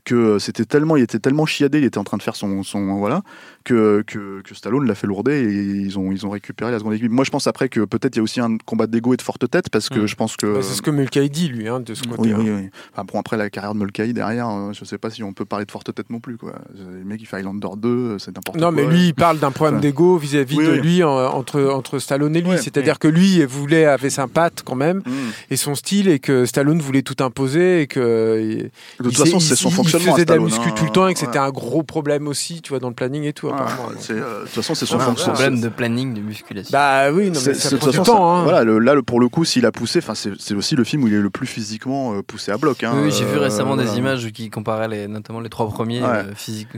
[0.05, 2.95] que c'était tellement, il était tellement chiadé, il était en train de faire son, son
[2.95, 3.23] voilà,
[3.65, 6.93] que, que, que Stallone l'a fait lourder et ils ont, ils ont récupéré la seconde
[6.93, 7.11] équipe.
[7.11, 9.21] Moi, je pense après que peut-être il y a aussi un combat d'ego et de
[9.21, 10.07] forte tête parce que mm.
[10.07, 10.45] je pense que.
[10.45, 12.33] Bah, c'est ce que Mulcahy dit, lui, hein, de ce côté.
[12.33, 12.69] Oui, oui, oui.
[12.93, 15.45] Enfin, bon, après la carrière de Mulcahy derrière, euh, je sais pas si on peut
[15.45, 16.53] parler de forte tête non plus, quoi.
[16.75, 18.71] Le mec, il fait Highlander 2, euh, c'est n'importe quoi.
[18.71, 22.41] Non, mais lui, il parle d'un problème d'ego vis-à-vis de lui entre, entre Stallone et
[22.41, 22.57] lui.
[22.59, 25.11] C'est-à-dire que lui voulait, avait sa patte quand même mm.
[25.49, 28.69] et son style et que Stallone voulait tout imposer et que.
[28.99, 30.11] De toute façon, c'est son fonctionnement.
[30.11, 32.61] Il faisait de la muscu tout le temps et que c'était un gros problème aussi,
[32.61, 33.89] tu vois, dans le planning et tout, apparemment.
[34.09, 36.71] Euh, de toute façon, c'est son problème de planning, de musculation.
[36.71, 38.35] Bah oui, non, mais ça prend du temps.
[38.35, 38.43] Hein.
[38.43, 41.13] Voilà, là, pour le coup, s'il a poussé, enfin, c'est aussi le film où il
[41.13, 42.83] est le plus physiquement euh, poussé à bloc.
[42.83, 46.01] Hein, oui, j'ai vu euh, récemment des images qui comparaient les, notamment les trois premiers
[46.35, 46.69] physiques.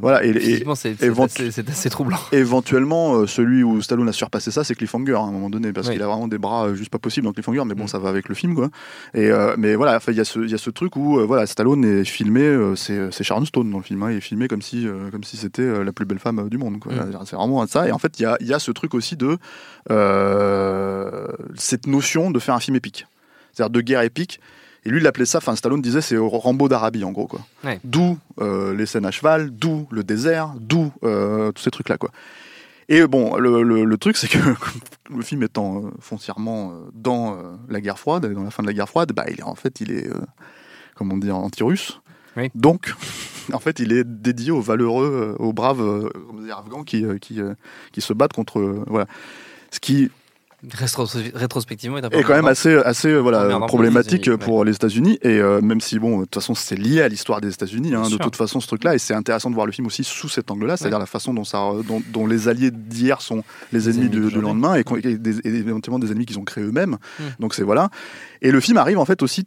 [0.00, 0.96] Voilà, et, physiquement, c'est
[1.68, 2.18] assez, troublant.
[2.32, 6.02] Éventuellement, celui où Stallone a surpassé ça, c'est Cliffhanger à un moment donné, parce qu'il
[6.02, 7.88] a vraiment des bras juste pas possibles dans Cliffhanger, mais bon, mm.
[7.88, 8.68] ça va avec le film, quoi.
[9.14, 13.44] Et mais voilà, il y a ce truc où voilà, Stallone est filmé, c'est Sharon
[13.44, 16.04] Stone dans le film, hein, il est filmé comme si comme si c'était la plus
[16.04, 16.76] belle femme du monde.
[16.84, 17.24] Mm.
[17.24, 17.88] C'est vraiment ça.
[17.88, 19.38] Et en fait, il y a, ce truc aussi de
[19.90, 23.06] euh, cette notion de faire un film épique,
[23.52, 24.40] c'est-à-dire de guerre épique.
[24.84, 27.26] Et lui, il appelait ça, enfin Stallone disait, c'est Rambo d'Arabie en gros.
[27.26, 27.40] quoi.
[27.82, 31.96] D'où euh, les scènes à cheval, d'où le désert, d'où euh, tous ces trucs-là.
[31.98, 32.10] quoi.
[32.88, 34.38] Et bon, le, truc, c'est que
[35.10, 37.36] le film étant foncièrement dans
[37.68, 39.80] la guerre froide, dans la fin de la guerre froide, bah, il est, en fait,
[39.80, 40.08] il est,
[40.94, 42.00] comment dire, anti-russe.
[42.54, 42.94] Donc,
[43.52, 46.10] en fait, il est dédié aux valeureux, euh, aux braves euh,
[46.50, 47.40] afghans qui, euh, qui,
[47.92, 48.60] qui, se battent contre.
[48.86, 49.06] voilà.
[49.70, 50.10] Ce qui.
[51.34, 55.18] Rétrospectivement, est, quand même assez, assez voilà, problématique pour les États-Unis.
[55.22, 58.16] Et même si, bon, de toute façon, c'est lié à l'histoire des États-Unis, hein, de
[58.16, 58.94] toute façon, ce truc-là.
[58.94, 61.44] Et c'est intéressant de voir le film aussi sous cet angle-là, c'est-à-dire la façon dont,
[61.44, 61.60] ça,
[62.08, 64.82] dont, les alliés d'hier sont les, ennemis, du, lendemain et,
[65.44, 66.96] éventuellement des ennemis qu'ils ont créés eux-mêmes.
[67.20, 67.24] Hmm.
[67.38, 67.90] Donc, c'est voilà.
[68.40, 69.46] Et le film arrive en fait aussi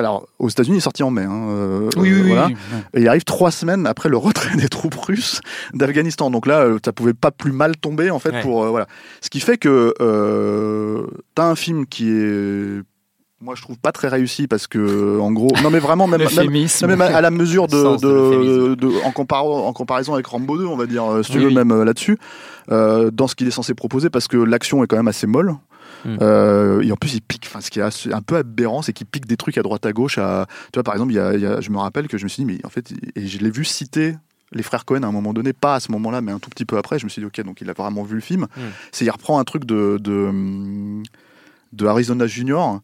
[0.00, 1.22] alors, aux États-Unis, il est sorti en mai.
[1.22, 2.48] Hein, euh, oui, oui, voilà.
[2.94, 5.40] Et il arrive trois semaines après le retrait des troupes russes
[5.74, 6.30] d'Afghanistan.
[6.30, 8.64] Donc là, euh, ça pouvait pas plus mal tomber, en fait, pour.
[8.64, 8.86] Euh, voilà.
[9.20, 12.82] Ce qui fait que euh, tu as un film qui est
[13.42, 16.20] moi je trouve pas très réussi parce que en gros non mais vraiment même,
[16.86, 20.84] même, à la mesure de, de, de, en, en comparaison avec Rambo 2 on va
[20.84, 22.18] dire si tu veux même là-dessus
[22.70, 25.56] euh, dans ce qu'il est censé proposer parce que l'action est quand même assez molle
[26.04, 26.18] Mm.
[26.20, 27.46] Euh, et en plus, il pique.
[27.46, 29.92] Enfin, ce qui est un peu aberrant, c'est qu'il pique des trucs à droite à
[29.92, 30.18] gauche.
[30.18, 32.44] À, tu vois, par exemple, il y a, je me rappelle que je me suis
[32.44, 34.14] dit, mais en fait, et je l'ai vu citer
[34.52, 36.64] les frères Cohen à un moment donné, pas à ce moment-là, mais un tout petit
[36.64, 36.98] peu après.
[36.98, 38.42] Je me suis dit, ok, donc il a vraiment vu le film.
[38.42, 38.60] Mm.
[38.92, 41.02] C'est il reprend un truc de, de,
[41.72, 42.80] de Arizona Junior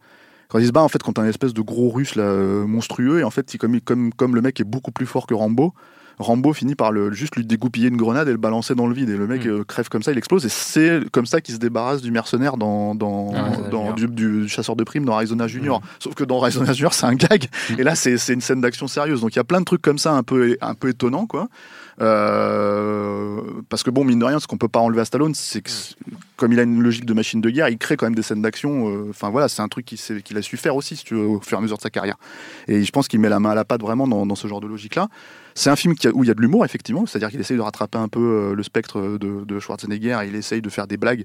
[0.48, 3.20] quand il se bat en fait contre un espèce de gros russe là, euh, monstrueux
[3.20, 5.74] et en fait comme, comme, comme le mec est beaucoup plus fort que Rambo
[6.18, 9.10] Rambo finit par le, juste lui dégoupiller une grenade et le balancer dans le vide.
[9.10, 9.48] Et le mec mm.
[9.48, 10.46] euh, crève comme ça, il explose.
[10.46, 14.84] Et c'est comme ça qu'il se débarrasse du mercenaire dans, dans, ah, du, chasseur de
[14.84, 15.80] primes dans Arizona Junior.
[15.80, 15.84] Mm.
[15.98, 17.48] Sauf que dans Arizona Junior, c'est un gag.
[17.70, 17.80] Mm.
[17.80, 19.20] Et là, c'est une scène d'action sérieuse.
[19.20, 21.48] Donc il y a plein de trucs comme ça un peu, un peu étonnants, quoi.
[22.00, 25.62] Euh, parce que bon, mine de rien, ce qu'on peut pas enlever à Stallone, c'est
[25.62, 25.70] que
[26.36, 28.42] comme il a une logique de machine de guerre, il crée quand même des scènes
[28.42, 28.88] d'action.
[28.88, 31.40] Euh, enfin voilà, c'est un truc qu'il a su faire aussi, si tu veux, au
[31.40, 32.16] fur et à mesure de sa carrière.
[32.68, 34.60] Et je pense qu'il met la main à la pâte vraiment dans, dans ce genre
[34.60, 35.08] de logique-là.
[35.56, 37.96] C'est un film où il y a de l'humour, effectivement, c'est-à-dire qu'il essaye de rattraper
[37.96, 41.24] un peu euh, le spectre de, de Schwarzenegger, et il essaye de faire des blagues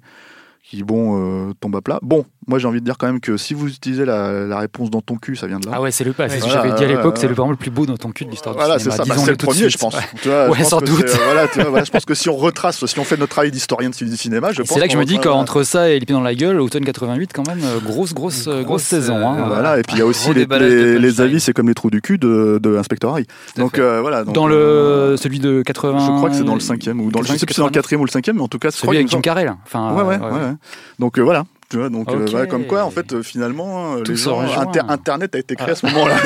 [0.64, 2.00] qui bon euh, tombe à plat.
[2.02, 5.02] Bon, moi j'ai envie de dire quand même que si vous utilisez la, réponse dans
[5.02, 5.74] ton cul, ça vient de là.
[5.76, 6.30] Ah ouais, c'est le pas.
[6.30, 8.26] C'est ce que j'avais dit à l'époque, c'est vraiment le plus beau dans ton cul
[8.26, 9.04] de l'histoire voilà, du cinéma.
[9.04, 9.16] Voilà, c'est ça.
[9.16, 9.96] Bah, c'est le premier, je pense.
[10.22, 11.06] Tu vois, ouais, sans doute.
[11.26, 14.52] voilà, je pense que si on retrace, si on fait notre travail d'historien de cinéma,
[14.52, 14.72] je pense.
[14.72, 17.32] C'est là que je me dis qu'entre ça et l'épée dans la gueule, automne 88,
[17.34, 19.16] quand même, euh, grosse, grosse, grosse, grosse saison.
[19.16, 19.48] Hein.
[19.48, 22.18] Voilà, et puis il y a aussi les, avis, c'est comme les trous du cul
[22.18, 23.26] de, de Inspector Harry.
[23.58, 24.24] Donc voilà.
[24.24, 26.00] Dans le celui de 80.
[26.00, 27.26] Je crois que c'est dans le cinquième ou dans le.
[27.26, 28.96] Je sais plus c'est dans le quatrième ou le cinquième, mais en tout cas, celui
[28.96, 29.48] avec Jim Carrey.
[29.66, 29.94] Enfin.
[29.94, 30.51] Ouais, ouais.
[31.00, 31.46] Donc voilà.
[31.72, 34.42] Tu vois, donc euh, comme quoi, en fait, euh, finalement, euh, les gens,
[34.90, 36.18] Internet a été créé à ce moment-là.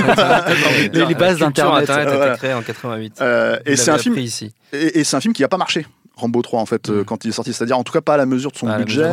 [0.91, 1.87] les, bases d'Internet.
[1.87, 3.21] Internet a été créé en 88.
[3.67, 4.17] et c'est un film.
[4.17, 4.51] Ici.
[4.73, 5.85] Et, c'est un film qui n'a pas marché.
[6.15, 7.03] Rambo 3 en fait mm.
[7.03, 9.11] quand il est sorti c'est-à-dire en tout cas pas à la mesure de son budget,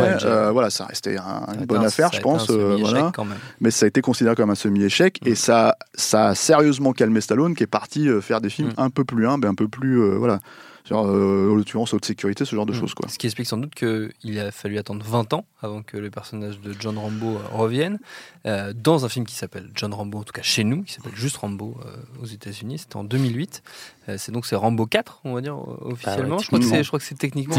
[0.52, 3.10] voilà ça restait une bonne affaire je pense voilà.
[3.60, 5.34] mais ça a été considéré comme un semi-échec et mm.
[5.34, 8.74] ça ça a sérieusement calmé Stallone qui est parti faire des films mm.
[8.80, 10.38] un peu plus humbles un peu plus voilà
[10.88, 12.94] genre, euh, en l'occurrence haute sécurité, ce genre de choses.
[12.94, 13.08] Quoi.
[13.08, 16.60] Ce qui explique sans doute qu'il a fallu attendre 20 ans avant que le personnage
[16.60, 17.98] de John Rambo euh, revienne
[18.46, 21.14] euh, dans un film qui s'appelle John Rambo, en tout cas chez nous, qui s'appelle
[21.14, 21.76] juste Rambo
[22.20, 22.78] aux États-Unis.
[22.78, 23.62] C'était en 2008.
[24.16, 26.38] c'est donc c'est Rambo 4, on va dire officiellement.
[26.38, 27.56] je, crois que c'est, je crois que c'est techniquement,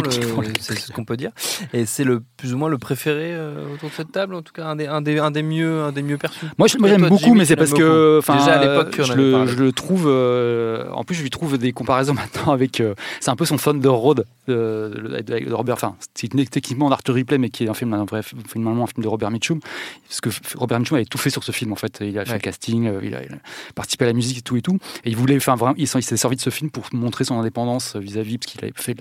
[0.59, 1.31] c'est ce qu'on peut dire.
[1.71, 3.33] Et c'est le plus ou moins le préféré
[3.73, 5.91] autour de cette table, en tout cas un des, un des, un des mieux, un
[5.93, 6.45] des mieux perçus.
[6.57, 10.07] Moi, j'aime beaucoup, mais c'est parce que, déjà à l'époque, je, le, je le trouve.
[10.07, 12.81] en plus, je lui trouve des comparaisons maintenant avec
[13.19, 15.75] c'est un peu son fun de road de, de, Robert.
[15.75, 18.05] Enfin, c'est techniquement d'Arthur Ripley, mais qui est un film, un
[18.47, 19.59] finalement un film de Robert Mitchum.
[20.07, 21.99] Parce que Robert Mitchum avait tout fait sur ce film en fait.
[22.01, 23.21] Il a fait le casting, euh, il a,
[23.75, 24.77] participé à la musique et tout et tout.
[25.05, 27.95] Et il voulait, enfin vraiment, il, s'est servi de ce film pour montrer son indépendance
[27.95, 28.97] vis-à-vis, parce qu'il avait fait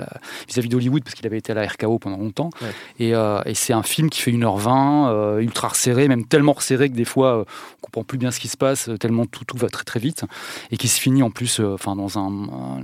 [0.49, 2.51] vis-à-vis d'Hollywood, parce qu'il avait été à la RKO pendant longtemps.
[2.99, 6.89] Et, euh, et c'est un film qui fait 1h20, euh, ultra resserré, même tellement resserré
[6.89, 9.69] que des fois on comprend plus bien ce qui se passe, tellement tout, tout va
[9.69, 10.25] très très vite,
[10.71, 12.81] et qui se finit en plus, enfin dans un, un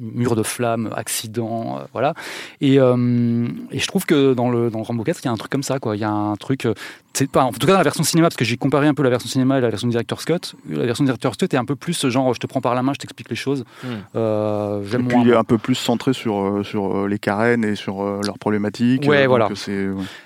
[0.00, 2.14] mur de flammes accident, euh, voilà.
[2.60, 5.36] Et, euh, et, je trouve que dans le, dans Rambo 4, il y a un
[5.36, 5.96] truc comme ça, quoi.
[5.96, 6.66] Il y a un truc.
[7.16, 8.94] Euh, c'est pas, en tout cas dans la version cinéma, parce que j'ai comparé un
[8.94, 10.54] peu la version cinéma et la version directeur Scott.
[10.68, 12.92] La version directeur Scott est un peu plus genre, je te prends par la main,
[12.92, 13.64] je t'explique les choses.
[14.14, 18.04] Euh, et puis il est un peu plus centré sur, sur les carènes et sur
[18.22, 19.06] leurs problématiques.
[19.06, 19.48] Ouais, voilà.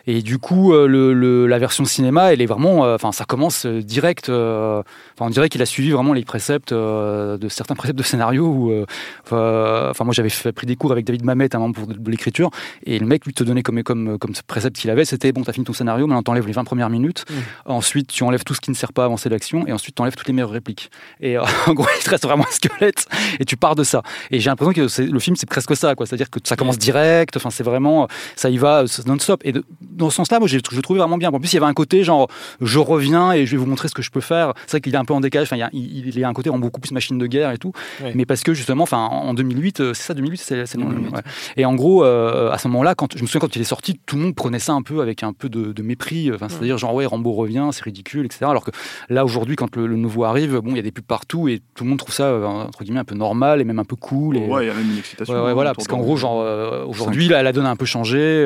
[0.06, 4.28] Et du coup, le, la version cinéma, elle est vraiment, enfin, ça commence direct.
[4.28, 4.84] Enfin,
[5.20, 8.46] on dirait qu'il a suivi vraiment les préceptes de certains préceptes de scénario.
[8.46, 8.84] Où,
[9.30, 12.50] enfin, moi, j'avais pris des cours avec David Mamet un moment pour de, l'écriture,
[12.84, 15.52] et le mec lui te donnait comme, comme, comme précepte qu'il avait, c'était bon, t'as
[15.52, 17.34] fini ton scénario, maintenant t'enlèves les 20 premières minutes, mmh.
[17.66, 20.02] ensuite tu enlèves tout ce qui ne sert pas à avancer l'action, et ensuite tu
[20.02, 20.90] enlèves toutes les meilleures répliques.
[21.20, 23.06] Et euh, en gros, il te reste vraiment un squelette,
[23.38, 24.02] et tu pars de ça.
[24.30, 26.06] Et j'ai l'impression que le film, c'est presque ça, quoi.
[26.06, 29.42] C'est-à-dire que ça commence direct, enfin, c'est vraiment, ça y va non-stop.
[29.44, 31.30] Et dans ce sens-là, moi, je le trouvais vraiment bien.
[31.30, 32.28] En plus, il y avait un côté genre,
[32.60, 34.54] je reviens et je vais vous montrer ce que je peux faire.
[34.66, 36.50] C'est vrai qu'il est un peu en décalage, enfin, il, y a, il, un côté
[36.50, 37.72] en beaucoup plus machine de guerre et tout,
[38.14, 40.64] mais parce que justement, enfin, en 2008, euh, c'est ça, 2008, c'est
[41.56, 43.98] et en gros, euh, à ce moment-là, quand je me souviens quand il est sorti,
[44.06, 46.30] tout le monde prenait ça un peu avec un peu de, mépris.
[46.32, 46.48] Enfin,
[46.78, 48.46] genre ouais, Rambo revient, c'est ridicule, etc.
[48.48, 48.70] Alors que
[49.08, 51.84] là aujourd'hui, quand le, nouveau arrive, bon, il y a des pubs partout et tout
[51.84, 54.36] le monde trouve ça euh, entre guillemets un peu normal et même un peu cool.
[54.36, 54.46] Et...
[54.46, 55.44] Ouais, il y a même une excitation.
[55.44, 58.44] Ouais, voilà, parce qu'en gros, genre euh, aujourd'hui, la donne a un peu changé.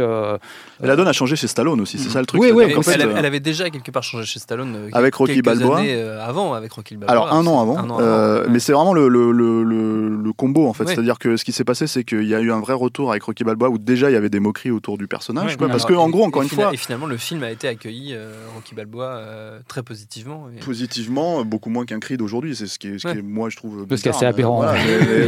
[0.80, 2.40] la donne a changé chez Stallone aussi, c'est ça le truc.
[2.40, 2.64] Oui, oui.
[2.92, 4.90] elle, avait déjà quelque part changé chez Stallone.
[4.92, 5.80] avec Rocky Balboa.
[6.22, 7.10] avant, avec Rocky Balboa.
[7.10, 8.44] Alors un an avant.
[8.48, 10.86] Mais c'est vraiment le, le, combo en fait.
[10.86, 13.22] C'est-à-dire que ce qui s'est passé, c'est qu'il y a eu un vrai retour avec
[13.22, 15.56] Rocky Balboa où déjà il y avait des moqueries autour du personnage.
[15.56, 16.72] parce que en gros, encore une fois.
[16.72, 20.48] Et finalement, le film a été accueilli, euh, Rocky Balboa, euh, très positivement.
[20.64, 22.56] Positivement, beaucoup moins qu'un cri d'aujourd'hui.
[22.56, 23.86] C'est ce qui est, ce qui est, moi, je trouve.
[23.86, 24.64] Parce que c'est aberrant.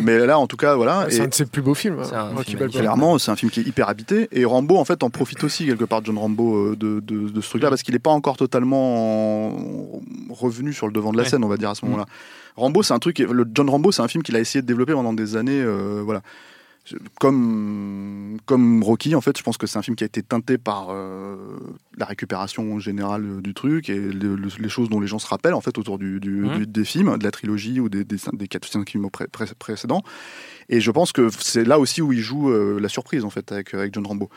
[0.02, 1.06] mais, là, en tout cas, voilà.
[1.10, 2.02] C'est un de ses plus beaux films.
[2.12, 2.30] Hein,
[2.70, 4.28] Clairement, c'est un film qui est hyper habité.
[4.32, 7.48] Et Rambo, en fait, en profite aussi quelque part, John Rambo, euh, de, de, ce
[7.48, 9.56] truc-là, parce qu'il n'est pas encore totalement
[10.30, 12.06] revenu sur le devant de la scène, on va dire, à ce moment-là.
[12.56, 13.18] Rambo, c'est un truc.
[13.18, 15.64] Le John Rambo, c'est un film qu'il a essayé de développer pendant des années.
[16.02, 16.22] voilà
[17.20, 20.58] comme, comme Rocky, en fait, je pense que c'est un film qui a été teinté
[20.58, 21.36] par euh,
[21.96, 25.78] la récupération générale du truc et les choses dont les gens se rappellent en fait
[25.78, 26.66] autour du, mmh.
[26.66, 29.08] des films, de la trilogie ou des, des, des 4 5 films
[29.58, 30.02] précédents.
[30.68, 33.50] Et je pense que c'est là aussi où il joue euh, la surprise en fait
[33.52, 34.30] avec, avec John Rambo.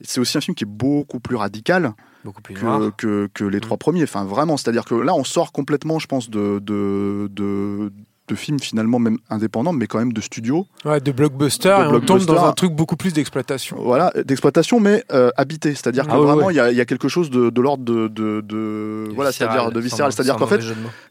[0.00, 1.94] C'est aussi un film qui est beaucoup plus radical
[2.24, 3.60] beaucoup plus que, que, que, les mmh.
[3.60, 4.02] trois premiers.
[4.02, 7.92] Enfin, vraiment, c'est-à-dire que là, on sort complètement, je pense, de, de, de
[8.28, 10.66] de films finalement même indépendants, mais quand même de studios.
[10.84, 13.76] Ouais, de blockbusters, et on tombe dans un truc beaucoup plus d'exploitation.
[13.80, 15.74] Voilà, d'exploitation, mais euh, habité.
[15.74, 18.40] C'est-à-dire que ah vraiment, il y, y, a quelque chose de, de l'ordre de, de,
[18.40, 20.12] de voilà, c'est-à-dire de viscéral.
[20.12, 20.60] C'est-à-dire qu'en fait,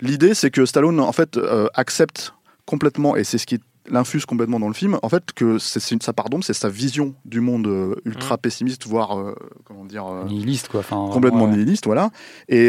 [0.02, 2.34] l'idée, c'est que Stallone en fait euh, accepte
[2.66, 5.82] complètement, et c'est ce qui est l'infuse complètement dans le film, en fait, que c'est
[6.02, 8.40] ça pardon, c'est sa vision du monde euh, ultra mm.
[8.40, 12.10] pessimiste, voire euh, comment dire euh, nihiliste quoi, enfin, complètement nihiliste, voilà.
[12.48, 12.68] Et,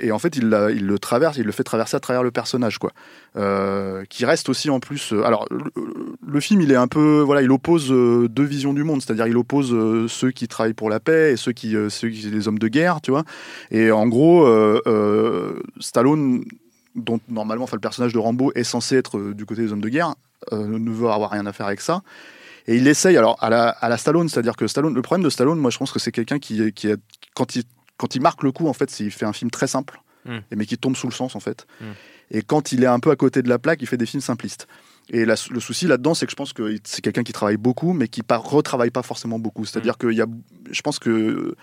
[0.00, 0.44] et, en fait, il,
[0.74, 2.92] il, le traverse, il le fait traverser à travers le personnage, quoi,
[4.08, 5.12] qui reste aussi en plus.
[5.24, 5.46] alors,
[6.26, 9.36] le, film, il est un peu, voilà, il oppose deux visions du monde, c'est-à-dire il
[9.36, 9.74] oppose
[10.08, 13.00] ceux qui travaillent pour la paix et ceux qui, ceux qui, les hommes de guerre,
[13.00, 13.24] tu vois.
[13.70, 14.46] Et en gros,
[15.80, 16.44] Stallone
[16.96, 19.80] dont normalement, enfin, le personnage de Rambo est censé être euh, du côté des hommes
[19.80, 20.14] de guerre,
[20.52, 22.02] ne veut avoir rien à faire avec ça.
[22.66, 25.30] Et il essaye, alors à la, à la Stallone, c'est-à-dire que Stallone, le problème de
[25.30, 27.00] Stallone, moi je pense que c'est quelqu'un qui, qui est,
[27.34, 27.62] quand il,
[27.96, 30.38] quand il marque le coup, en fait, il fait un film très simple, hmm.
[30.54, 31.66] mais qui tombe sous le sens, en fait.
[31.80, 31.92] Hmm.
[32.30, 34.20] Et quand il est un peu à côté de la plaque, il fait des films
[34.20, 34.66] simplistes.
[35.10, 38.08] Et le souci là-dedans, c'est que je pense que c'est quelqu'un qui travaille beaucoup, mais
[38.08, 39.64] qui ne retravaille pas forcément beaucoup.
[39.64, 40.08] C'est-à-dire hmm.
[40.08, 40.26] qu'il y a,
[40.70, 41.54] je pense que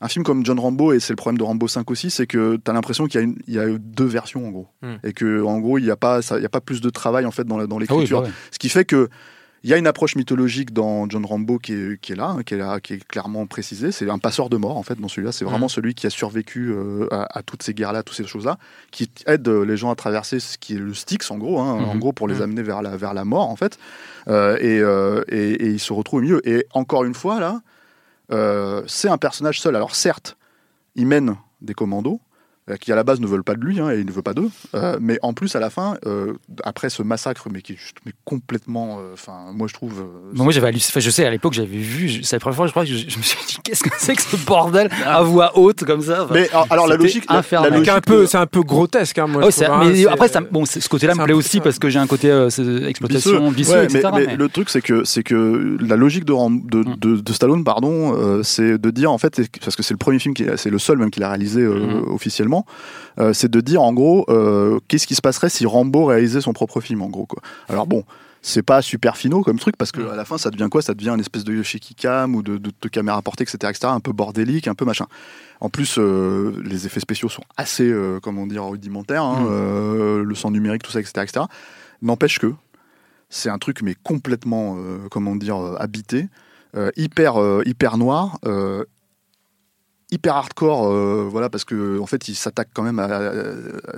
[0.00, 2.56] un film comme John Rambo, et c'est le problème de Rambo 5 aussi, c'est que
[2.56, 4.68] tu as l'impression qu'il y, a deux versions en gros.
[4.82, 4.96] Hmm.
[5.04, 7.44] Et que en gros, il n'y a, pas, a pas plus de travail en fait
[7.44, 8.22] dans, dans ah l'écriture.
[8.22, 9.08] Bah Ce qui fait que.
[9.62, 12.42] Il y a une approche mythologique dans John Rambo qui est, qui est là, hein,
[12.42, 13.92] qui est là, qui est clairement précisée.
[13.92, 15.32] C'est un passeur de mort en fait dans celui-là.
[15.32, 15.68] C'est vraiment hmm.
[15.68, 18.56] celui qui a survécu euh, à, toutes ces guerres-là, toutes ces choses-là,
[18.90, 21.94] qui aide les gens à traverser ce qui est le Styx en gros, hein, en
[21.94, 21.98] hmm.
[21.98, 23.78] gros pour les amener vers la, vers la mort en fait.
[24.28, 26.48] Euh, et, euh, et, et, il se retrouve au milieu.
[26.48, 27.60] Et encore une fois là, euh,
[28.86, 29.76] c'est un personnage seul.
[29.76, 30.36] Alors certes,
[30.94, 32.29] il mène des commandos, euh,
[32.78, 34.34] qui à la base ne veulent pas de lui hein, et il ne veut pas
[34.34, 34.50] d'eux.
[34.74, 37.96] Euh, mais en plus, à la fin, euh, après ce massacre, mais qui est juste,
[38.06, 40.04] mais complètement, enfin, moi je trouve.
[40.32, 41.00] moi j'avais halluciné.
[41.00, 42.22] je sais, à l'époque, j'avais vu.
[42.22, 44.22] C'est la première fois, je crois que je, me suis dit, qu'est-ce que c'est que
[44.22, 46.26] ce bordel à voix haute comme ça.
[46.30, 49.18] mais alors, la logique, la, logique un peu, c'est un peu grotesque.
[49.18, 51.98] Hein, moi, hein, mais après, ça, bon, ce côté-là me plaît aussi parce que j'ai
[51.98, 52.30] un côté
[52.86, 54.08] exploitation visuelle, etc.
[54.14, 57.22] Mais, le truc, c'est que c'est que la logique de, de, mm.
[57.22, 60.70] de, Stallone, pardon, c'est de dire en fait, parce que c'est le premier film, c'est
[60.70, 62.18] le seul même qu'il a réalisé mm.
[63.18, 66.52] Euh, c'est de dire en gros euh, qu'est-ce qui se passerait si Rambo réalisait son
[66.52, 67.42] propre film en gros quoi.
[67.68, 68.04] Alors bon,
[68.42, 70.82] c'est pas super finaux comme truc parce que à la fin ça devient quoi?
[70.82, 73.78] Ça devient une espèce de shaky cam ou de, de, caméra portée etc., etc.
[73.88, 75.06] Un peu bordélique, un peu machin.
[75.60, 77.92] En plus, euh, les effets spéciaux sont assez,
[78.22, 79.24] comment dire, rudimentaires.
[79.24, 80.22] Hein, mm.
[80.22, 81.44] le sang numérique, tout ça, etc., etc.
[82.00, 82.54] N'empêche que
[83.28, 84.78] c'est un truc mais complètement,
[85.10, 86.28] comment dire, habité,
[86.96, 87.34] hyper,
[87.66, 88.38] hyper noir
[90.12, 93.32] hyper hardcore, euh, voilà, parce que en fait, il s'attaque quand même à,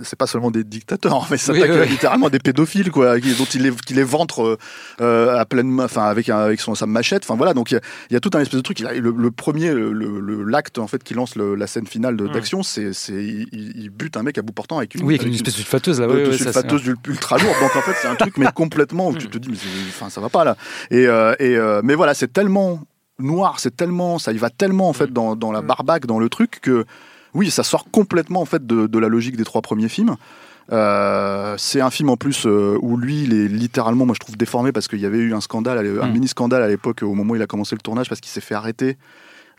[0.02, 3.62] c'est pas seulement des dictateurs, mais il s'attaque littéralement à des pédophiles, quoi, dont il
[3.62, 4.58] les, qui les ventre
[5.00, 8.20] euh, à pleine, enfin avec avec son sa machette, enfin voilà, donc il y, a
[8.20, 8.80] tout un espèce de truc.
[8.80, 13.90] Il le, premier, l'acte en fait qui lance la scène finale d'action, c'est c'est il,
[13.90, 16.06] bute un mec à bout portant avec une, oui, avec une, espèce de sulfateuse là,
[16.06, 17.56] de, sulfateuse ultra lourde.
[17.60, 19.56] Donc en fait, c'est un truc mais complètement où tu te dis mais
[19.88, 20.56] enfin ça va pas là.
[20.90, 22.80] Et, euh, et mais voilà, c'est tellement
[23.18, 25.14] noir, c'est tellement, ça y va tellement en fait mm.
[25.14, 25.66] dans, dans la mm.
[25.66, 26.84] barbaque, dans le truc que
[27.34, 30.16] oui, ça sort complètement en fait de, de la logique des trois premiers films.
[30.70, 34.36] Euh, c'est un film en plus euh, où lui, il est littéralement, moi je trouve
[34.36, 36.12] déformé parce qu'il y avait eu un scandale, un mm.
[36.12, 38.40] mini scandale à l'époque au moment où il a commencé le tournage parce qu'il s'est
[38.40, 38.96] fait arrêter.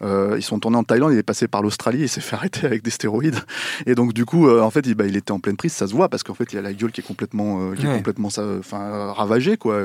[0.01, 2.65] Euh, ils sont tournés en Thaïlande, il est passé par l'Australie, il s'est fait arrêter
[2.65, 3.39] avec des stéroïdes.
[3.85, 5.93] Et donc du coup, en fait, il, bah, il, était en pleine prise, ça se
[5.93, 8.29] voit parce qu'en fait, il a la gueule qui est complètement, qui est complètement,
[8.59, 9.79] enfin, ravagée quoi.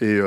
[0.00, 0.20] et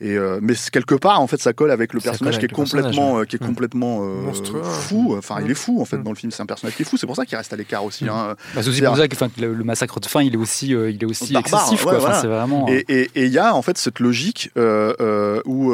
[0.00, 3.18] et euh, mais quelque part, en fait, ça colle avec le personnage qui est complètement,
[3.18, 3.46] euh, qui est mm.
[3.46, 5.14] complètement euh, fou.
[5.16, 6.02] Enfin, il est fou en fait mm.
[6.02, 6.30] dans le film.
[6.30, 6.98] C'est un personnage qui est fou.
[6.98, 8.04] C'est pour ça qu'il reste à l'écart aussi.
[8.04, 8.08] Mm.
[8.10, 8.36] Hein.
[8.54, 11.06] Bah, c'est aussi pour ça que le, massacre de fin, il est aussi, il est
[11.06, 11.82] aussi excessif.
[11.82, 11.98] quoi.
[11.98, 12.66] vraiment.
[12.68, 15.72] Et il y a en fait cette logique où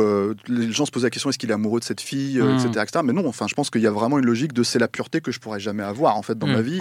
[0.49, 3.13] les gens se posent la question est-ce qu'il est amoureux de cette fille, etc., Mais
[3.13, 3.27] non.
[3.27, 5.41] Enfin, je pense qu'il y a vraiment une logique de c'est la pureté que je
[5.41, 6.79] pourrais jamais avoir en fait dans ma vie.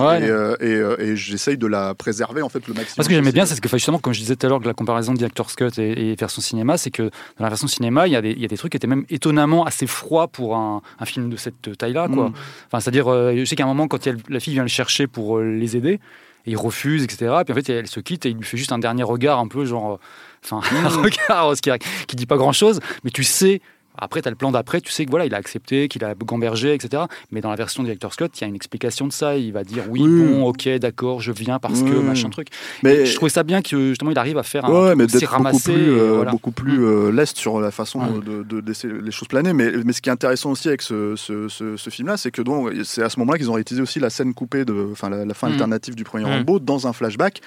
[0.62, 0.66] Et,
[1.02, 2.96] et, j'essaye de la préserver en fait le maximum.
[2.98, 4.74] Parce que j'aimais bien, c'est que justement, comme je disais tout à l'heure, que la
[4.74, 8.16] comparaison Director's Cut et, et version cinéma, c'est que dans la version cinéma, il y,
[8.16, 10.82] a des, il y, a des, trucs qui étaient même étonnamment assez froids pour un,
[11.00, 12.08] un film de cette taille-là.
[12.08, 12.30] Quoi.
[12.30, 12.34] Mm.
[12.68, 15.38] Enfin, c'est-à-dire, euh, je sais qu'à un moment, quand la fille vient le chercher pour
[15.38, 16.00] euh, les aider,
[16.46, 17.34] et il refuse, etc.
[17.46, 19.48] Puis en fait, elle se quitte et il lui fait juste un dernier regard un
[19.48, 19.94] peu genre.
[19.94, 19.98] Euh,
[20.44, 21.02] enfin, un mm.
[21.02, 21.70] regard qui,
[22.08, 23.62] qui dit pas grand-chose, mais tu sais
[24.02, 26.16] après, tu as le plan d'après, tu sais que voilà, il a accepté, qu'il a
[26.16, 27.04] gambergé, etc.
[27.32, 29.38] Mais dans la version Director Scott, il y a une explication de ça.
[29.38, 32.48] Il va dire oui, bon, ok, d'accord, je viens parce que machin truc.
[32.84, 35.38] Mais je trouvais ça bien que justement il arrive à faire un ouais, mais d'être
[35.38, 36.84] beaucoup plus, euh, beaucoup plus mm.
[36.84, 39.54] euh, leste sur la façon de, laisser les choses planer.
[39.54, 42.42] Mais, mais ce qui est intéressant aussi avec ce, ce, ce, film-là, c'est que
[42.84, 45.48] c'est à ce moment-là qu'ils ont réutilisé aussi la scène coupée de, enfin la, fin
[45.48, 45.54] mm.
[45.54, 46.30] alternative du premier mm.
[46.30, 47.42] Rambo dans un flashback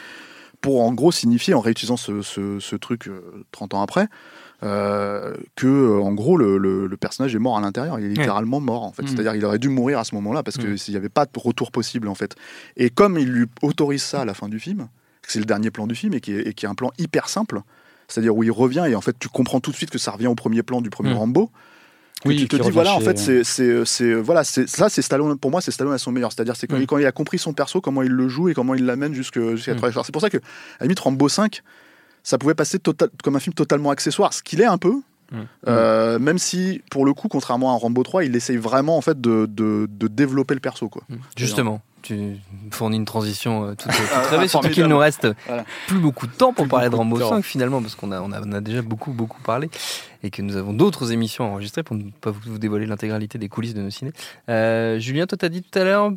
[0.60, 3.10] pour en gros signifier en réutilisant ce, truc
[3.52, 4.08] 30 euh, ans après
[4.62, 8.84] euh, que euh, en gros le, personnage est mort à l'intérieur, il est littéralement mort
[8.84, 9.02] en fait.
[9.02, 9.08] Mm.
[9.08, 10.78] C'est-à-dire il aurait dû mourir à ce moment-là parce que mm.
[10.78, 12.36] s'il n'y avait pas de retour possible en fait.
[12.76, 14.88] Et comme il lui autorise ça à la fin du film,
[15.26, 17.60] c'est le dernier plan du film et qui est, qui est un plan hyper simple,
[18.08, 20.28] c'est-à-dire où il revient et en fait tu comprends tout de suite que ça revient
[20.28, 21.18] au premier plan du premier mm.
[21.18, 21.50] Rambo.
[22.24, 25.60] Oui, tu te dis voilà en fait c'est voilà c'est ça c'est Stallone pour moi
[25.60, 28.12] c'est Stallone à son meilleur c'est-à-dire c'est quand, il a compris son perso comment il
[28.12, 29.72] le joue et comment il l'amène jusqu'à jusqu
[30.04, 30.38] c'est pour ça que
[30.80, 31.62] à limite Rambo 5
[32.24, 34.94] ça pouvait passer total, comme un film totalement accessoire, ce qu'il est un peu.
[35.32, 36.18] Mm.
[36.18, 39.46] même si, pour le coup, contrairement à Rambo 3, il essaye vraiment en fait de,
[39.46, 40.88] de, de développer le perso.
[40.88, 41.02] Quoi.
[41.36, 42.36] Justement tu
[42.70, 45.26] fournis une transition euh, toute, toute ah, rêvée, surtout qu'il nous reste
[45.88, 48.42] plus beaucoup de temps pour parler de Rambo 5 finalement, parce qu'on a, on a,
[48.42, 49.70] on a, déjà beaucoup, beaucoup parlé
[50.22, 53.74] et que nous avons d'autres émissions enregistrées pour ne pas vous dévoiler l'intégralité des coulisses
[53.74, 54.12] de nos ciné.
[54.48, 56.12] Euh, Julien, toi, t'as dit tout à l'heure,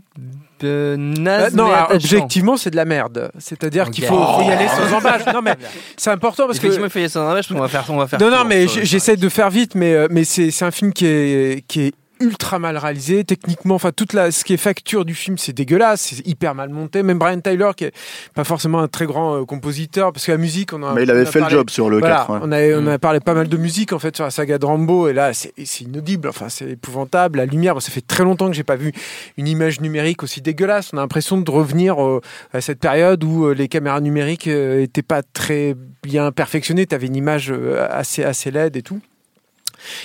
[0.63, 3.31] euh, naze, Non, objectivement, c'est de la merde.
[3.37, 5.25] C'est-à-dire qu'il faut, y aller sans embâche.
[5.33, 5.55] Non, mais
[5.95, 6.67] c'est important parce que.
[6.67, 8.19] il faut y aller sans embâche, on va faire, on va faire.
[8.19, 11.81] Non, non, mais j'essaie de faire vite, mais, mais c'est un film qui est, qui
[11.81, 13.23] est ultra mal réalisé.
[13.23, 16.69] Techniquement enfin toute la ce qui est facture du film c'est dégueulasse c'est hyper mal
[16.69, 17.03] monté.
[17.03, 17.93] Même Brian Tyler qui est
[18.33, 21.11] pas forcément un très grand euh, compositeur parce que la musique on a mais il
[21.11, 22.87] avait fait le job sur le 4 on a on mm.
[22.87, 25.33] a parlé pas mal de musique en fait sur la saga de Rambo et là
[25.33, 26.29] c'est inaudible.
[26.29, 27.37] Enfin c'est épouvantable.
[27.37, 28.93] La lumière ça fait très longtemps que j'ai pas vu
[29.37, 30.91] une image numérique aussi dégueulasse.
[30.93, 32.21] On a l'impression de revenir euh,
[32.53, 36.85] à cette période où euh, les caméras numériques étaient pas très bien perfectionnées.
[36.85, 37.53] Tu avais une image
[37.89, 39.01] assez assez laide et tout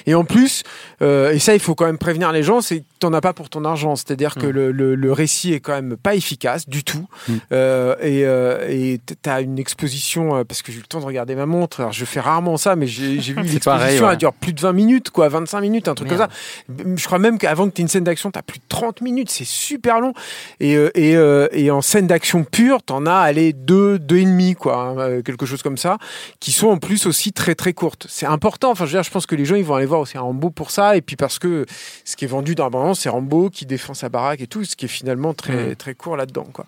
[0.07, 0.63] et en plus,
[1.03, 3.51] euh, et ça, il faut quand même prévenir les gens, c'est t'en as pas pour
[3.51, 3.97] ton argent.
[3.97, 4.51] C'est-à-dire que mm.
[4.51, 7.07] le, le, récit est quand même pas efficace du tout.
[7.29, 7.33] Mm.
[7.53, 11.05] Euh, et euh, tu as une exposition, euh, parce que j'ai eu le temps de
[11.05, 14.53] regarder ma montre, alors je fais rarement ça, mais j'ai vu l'exposition, elle dure plus
[14.53, 16.29] de 20 minutes, quoi, 25 minutes, un truc comme ça.
[16.69, 19.01] Je crois même qu'avant que tu aies une scène d'action, tu as plus de 30
[19.01, 20.15] minutes, c'est super long.
[20.61, 21.13] Et, et,
[21.53, 25.23] et en scène d'action pure, tu en as, allez, deux, deux et demi, quoi, hein,
[25.23, 25.99] quelque chose comme ça,
[26.39, 28.07] qui sont en plus aussi très très courtes.
[28.09, 30.01] C'est important, enfin, je veux dire, je pense que les gens, ils vont aller voir
[30.01, 31.65] aussi un Rambo pour ça, et puis parce que
[32.05, 34.77] ce qui est vendu dans la c'est Rambo qui défend sa baraque et tout, ce
[34.77, 35.77] qui est finalement très, mm.
[35.77, 36.47] très court là-dedans.
[36.53, 36.67] Quoi.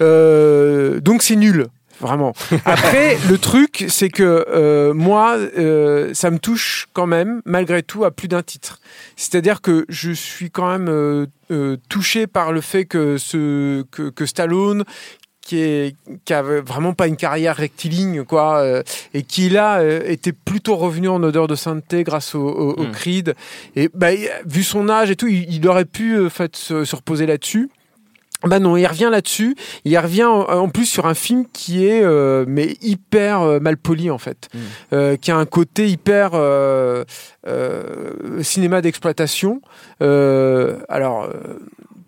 [0.00, 1.66] Euh, donc c'est nul.
[2.00, 2.34] Vraiment.
[2.64, 8.04] Après, le truc, c'est que euh, moi, euh, ça me touche quand même, malgré tout,
[8.04, 8.80] à plus d'un titre.
[9.14, 11.26] C'est-à-dire que je suis quand même
[11.88, 14.82] touché par le fait que, ce, que, que Stallone,
[15.44, 18.82] qui, est, qui avait vraiment pas une carrière rectiligne, quoi, euh,
[19.12, 22.90] et qui là euh, était plutôt revenu en odeur de sainteté grâce au, au, hmm.
[22.92, 23.34] Creed.
[23.76, 24.08] Et bah,
[24.46, 27.70] vu son âge et tout, il, aurait pu euh, fait, se, reposer là-dessus.
[28.42, 29.56] Bah non, il revient là-dessus.
[29.84, 32.04] Il revient en, plus sur un film qui est
[32.46, 35.16] mais hyper mal poli en fait, hmm.
[35.16, 36.32] qui a un côté hyper
[38.42, 39.62] cinéma d'exploitation.
[40.00, 41.30] alors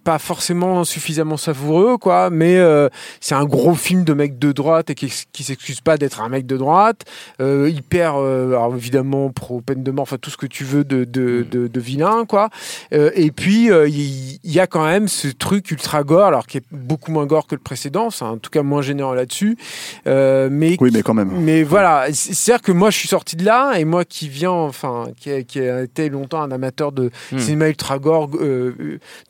[0.06, 2.88] pas forcément suffisamment savoureux, quoi, mais euh,
[3.20, 6.28] c'est un gros film de mec de droite et qui, qui s'excuse pas d'être un
[6.28, 7.02] mec de droite,
[7.40, 10.84] euh, hyper, euh, alors évidemment pro peine de mort, enfin tout ce que tu veux
[10.84, 11.48] de, de, mm.
[11.50, 12.50] de, de vilain, quoi.
[12.92, 17.10] et puis il y, a quand même ce truc ultra gore, alors qui est beaucoup
[17.10, 19.58] moins gore que le précédent, c'est en tout cas moins gênant là-dessus,
[20.06, 21.32] mais oui, mais quand même.
[21.40, 25.08] Mais voilà, c'est-à-dire que moi je suis sorti de là et moi qui viens, enfin,
[25.18, 27.38] qui a, qui a été longtemps un amateur de mm.
[27.40, 28.30] cinéma ultra gore,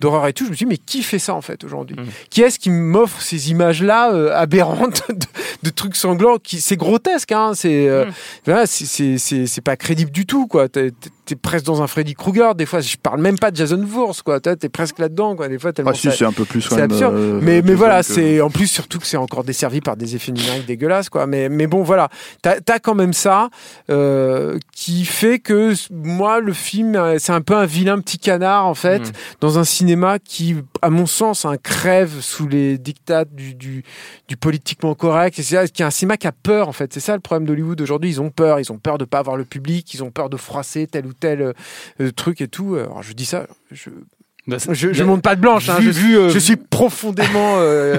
[0.01, 2.07] d'horreur et tout, je me suis mais qui fait ça en fait aujourd'hui mm.
[2.31, 5.03] Qui est-ce qui m'offre ces images-là euh, aberrantes
[5.63, 8.07] de, trucs sanglants qui C'est grotesque, hein c'est, euh,
[8.47, 8.67] mm.
[8.67, 10.69] c'est, pas crédible du tout, quoi
[11.27, 12.55] t'es presque dans un Freddy Krueger.
[12.55, 14.41] Des fois, je parle même pas de Jason Voorhees, quoi.
[14.41, 15.49] T'es presque là-dedans, quoi.
[15.49, 15.91] Des fois, tellement.
[15.91, 16.63] Ah, si, c'est un peu plus.
[16.63, 17.15] C'est absurde.
[17.15, 20.33] Euh, mais, mais voilà, c'est en plus surtout que c'est encore desservi par des effets
[20.33, 21.27] numériques dégueulasses, quoi.
[21.27, 22.09] Mais, mais bon, voilà.
[22.43, 23.51] T'as as quand même ça
[23.91, 28.75] euh, qui fait que moi, le film, c'est un peu un vilain petit canard, en
[28.75, 29.13] fait, mm.
[29.41, 30.57] dans un cinéma qui,
[30.87, 33.83] à mon sens, un crève sous les dictats du, du,
[34.29, 35.37] du politiquement correct.
[35.43, 36.93] C'est qui un cinéma qui a peur, en fait.
[36.93, 38.09] C'est ça le problème d'Hollywood aujourd'hui.
[38.09, 38.61] Ils ont peur.
[38.61, 39.93] Ils ont peur de pas avoir le public.
[39.95, 41.55] Ils ont peur de froisser tel ou tel
[42.01, 42.77] euh, truc et tout.
[42.77, 43.91] Alors je dis ça, je
[44.47, 45.69] bah, je, je monte pas de blanche.
[45.69, 47.99] Hein, je, euh, je, suis profondément, euh,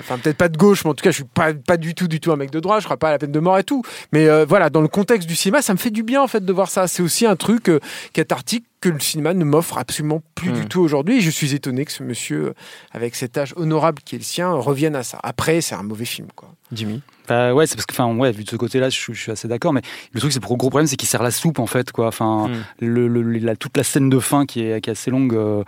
[0.00, 2.08] enfin peut-être pas de gauche, mais en tout cas je suis pas pas du tout
[2.08, 2.80] du tout un mec de droite.
[2.80, 3.84] Je crois pas à la peine de mort et tout.
[4.10, 6.52] Mais voilà, dans le contexte du cinéma, ça me fait du bien en fait de
[6.52, 6.88] voir ça.
[6.88, 7.70] C'est aussi un truc
[8.12, 10.68] cathartique que le cinéma ne m'offre absolument plus du hmm.
[10.68, 11.18] tout aujourd'hui.
[11.18, 12.54] Et je suis étonné que ce monsieur,
[12.92, 15.18] avec cet âge honorable qui est le sien, revienne à ça.
[15.22, 16.50] Après, c'est un mauvais film, quoi.
[16.72, 17.00] Jimmy?
[17.28, 19.72] Bah ouais, c'est parce que, enfin, ouais, vu de ce côté-là, je, suis assez d'accord.
[19.72, 21.92] Mais le truc, c'est pour le gros problème, c'est qu'il sert la soupe en fait,
[21.92, 22.06] quoi.
[22.06, 22.86] Enfin, hmm.
[22.86, 25.62] le, la, toute la scène de fin qui est, qui est assez longue, euh,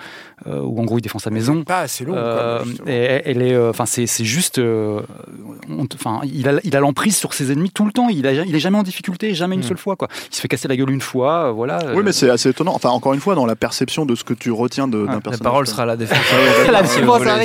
[0.46, 1.64] euh, où en gros il défend sa maison.
[1.64, 2.16] Pas assez longue.
[2.16, 4.58] Euh, et, elle est, enfin, c'est, c'est juste,
[5.94, 8.08] enfin, il a, il a l'emprise sur ses ennemis tout le temps.
[8.08, 9.64] Il, a, il est jamais en difficulté, jamais une hmm.
[9.64, 10.08] seule fois, quoi.
[10.30, 11.78] Il se fait casser la gueule une fois, voilà.
[11.94, 12.74] Oui, mais c'est assez étonnant.
[12.74, 15.38] Enfin, encore une fois, dans la perception de ce que tu retiens d'un personnage.
[15.38, 16.18] La parole sera la défense.
[16.70, 16.82] la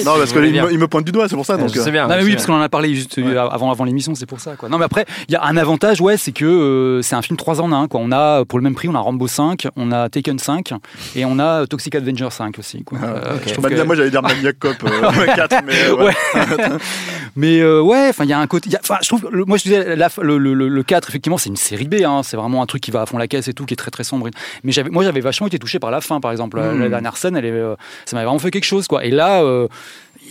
[0.04, 1.56] non, parce qu'il me, il me pointe du doigt, c'est pour ça.
[1.56, 2.08] Donc, je sais bien.
[2.08, 4.58] Non, mais oui, parce qu'on en a parlé juste avant, avant l'émission, c'est pour ça,
[4.58, 4.68] quoi.
[4.68, 7.38] Non, mais après, il y a un avantage, ouais, c'est que euh, c'est un film
[7.38, 7.88] 3 en 1.
[7.88, 8.02] Quoi.
[8.04, 10.74] On a, pour le même prix, on a Rambo 5, on a Taken 5
[11.16, 12.84] et on a Toxic Avenger 5 aussi.
[12.84, 13.00] Quoi.
[13.02, 16.14] Ah, euh, moi, j'allais dire Maniac Cop 4, euh, mais ouais.
[17.38, 18.70] mais ouais, enfin, il y a un côté.
[18.82, 21.96] Enfin, je trouve, moi, je disais, le, le, le, 4, effectivement, c'est une série B.
[22.06, 23.78] Hein, c'est vraiment un truc qui va à fond la caisse et tout, qui est
[23.78, 24.30] très très sombre.
[24.64, 26.60] Mais moi, j'avais vachement été touché par la fin, par exemple.
[26.60, 27.62] La, dernière scène, elle est,
[28.06, 29.06] ça m'avait vraiment fait quelque chose, quoi.
[29.06, 29.42] Et là,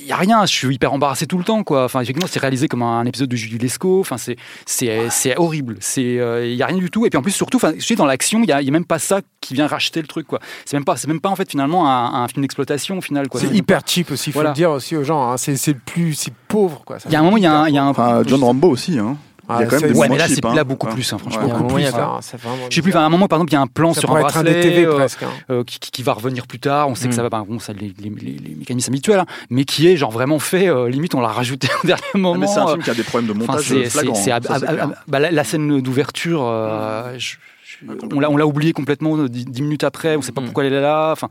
[0.04, 1.84] il y a rien, je suis hyper embarrassé tout le temps quoi.
[1.84, 4.00] Enfin effectivement, c'est réalisé comme un, épisode de Julie Lescaut.
[4.00, 4.36] Enfin c'est
[4.66, 5.76] c'est c'est horrible.
[5.80, 7.96] C'est il y a rien du tout et puis en plus surtout enfin je suis
[7.96, 10.26] dans l'action, il y a, y a, même pas ça qui vient racheter le truc
[10.26, 10.40] quoi.
[10.64, 13.40] C'est même pas c'est même pas en fait finalement un, film d'exploitation au final quoi.
[13.40, 15.36] C'est hyper cheap aussi, faut le dire aussi aux gens, hein.
[15.36, 16.98] c'est le plus c'est pauvre quoi.
[17.06, 18.98] Il y a un moment il y a un, y a un John Rambo aussi
[18.98, 19.16] hein.
[19.48, 20.64] Ah, il y a quand même des ouais, mais là, c'est là hein.
[20.64, 21.48] beaucoup plus, hein, franchement.
[21.48, 22.20] beaucoup plus, hein.
[22.70, 24.20] Je sais plus, à un moment, par exemple, il y a un plan sur un
[24.20, 26.88] bracelet TV, euh, presque, euh, qui, qui, va revenir plus tard.
[26.88, 27.24] On sait que ça mm.
[27.24, 30.38] va, bah, bon, ça, les, les, les, mécanismes habituels, hein, mais qui est genre vraiment
[30.38, 32.40] fait, euh, limite, on l'a rajouté au dernier ah, moment.
[32.40, 33.74] Mais c'est un film qui a des problèmes de montage
[35.34, 36.40] la scène d'ouverture,
[38.12, 40.44] on l'a oublié complètement dix minutes après, on sait pas mm.
[40.44, 41.10] pourquoi elle est là.
[41.12, 41.28] Enfin,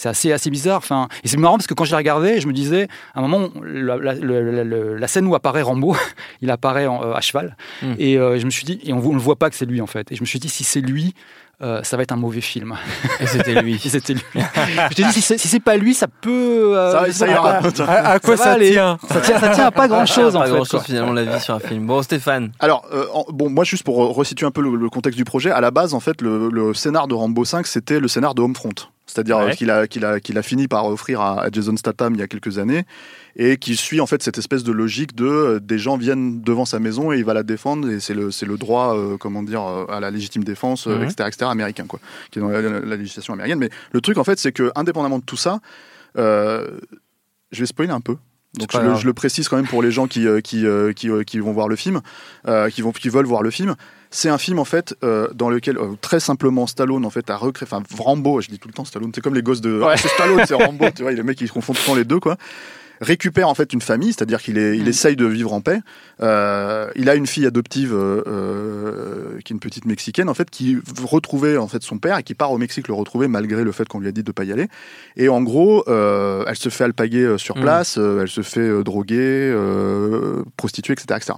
[0.00, 0.78] c'est assez, assez bizarre.
[0.78, 3.28] Enfin, et c'est marrant parce que quand je l'ai regardé, je me disais, à un
[3.28, 5.94] moment, la, scène où apparaît Rambo,
[6.40, 7.94] il apparaît euh, à cheval, mm.
[7.98, 9.82] et euh, je me suis dit, et on ne le voit pas que c'est lui
[9.82, 10.10] en fait.
[10.10, 11.14] Et je me suis dit, si c'est lui,
[11.60, 12.78] euh, ça va être un mauvais film.
[13.20, 13.78] Et c'était lui.
[13.84, 14.22] c'était lui.
[14.34, 16.74] je te dis, si c'est, pas lui, ça peut.
[17.10, 17.58] ça, ira.
[17.86, 20.52] À, quoi ça, tient ça, tient Ça tient à pas grand chose en pas fait.
[20.52, 21.86] grand chose finalement la vie sur un film.
[21.86, 22.52] Bon, Stéphane.
[22.58, 22.88] Alors,
[23.28, 26.00] bon, moi juste pour resituer un peu le, contexte du projet, à la base, en
[26.00, 28.70] fait, le, le scénar de Rambo 5, c'était le scénar de Homefront.
[29.10, 32.20] C'est-à-dire euh, qu'il a, qu'il a, qu'il a fini par offrir à, Jason Statham il
[32.20, 32.84] y a quelques années
[33.34, 36.64] et qui suit en fait cette espèce de logique de euh, des gens viennent devant
[36.64, 39.42] sa maison et il va la défendre et c'est le, c'est le droit euh, comment
[39.42, 41.98] dire à la légitime défense etc., etc., américain quoi
[42.30, 45.24] qui est dans la, législation américaine mais le truc en fait c'est que indépendamment de
[45.24, 45.60] tout ça
[46.14, 46.70] je
[47.52, 48.16] vais spoiler un peu
[48.54, 50.64] donc je le, précise quand même pour les gens qui, qui,
[50.96, 52.00] qui, qui vont voir le film,
[52.72, 53.76] qui, vont, qui veulent voir le film.
[54.10, 57.36] C'est un film en fait euh, dans lequel euh, très simplement Stallone en fait a
[57.36, 60.08] recréé, enfin Rambo, je dis tout le temps Stallone, c'est comme les gosses de, c'est
[60.08, 62.36] Stallone, c'est Rambo, tu vois, les mecs ils se confondent tout les deux quoi
[63.00, 64.88] récupère en fait une famille, c'est-à-dire qu'il est, il mm.
[64.88, 65.80] essaye de vivre en paix.
[66.22, 70.78] Euh, il a une fille adoptive euh, qui est une petite mexicaine en fait qui
[71.02, 73.88] retrouvait en fait son père et qui part au Mexique le retrouver malgré le fait
[73.88, 74.68] qu'on lui a dit de pas y aller.
[75.16, 77.60] Et en gros, euh, elle se fait alpaguer sur mm.
[77.60, 79.54] place, elle se fait droguer,
[80.56, 81.32] prostituer, etc., etc.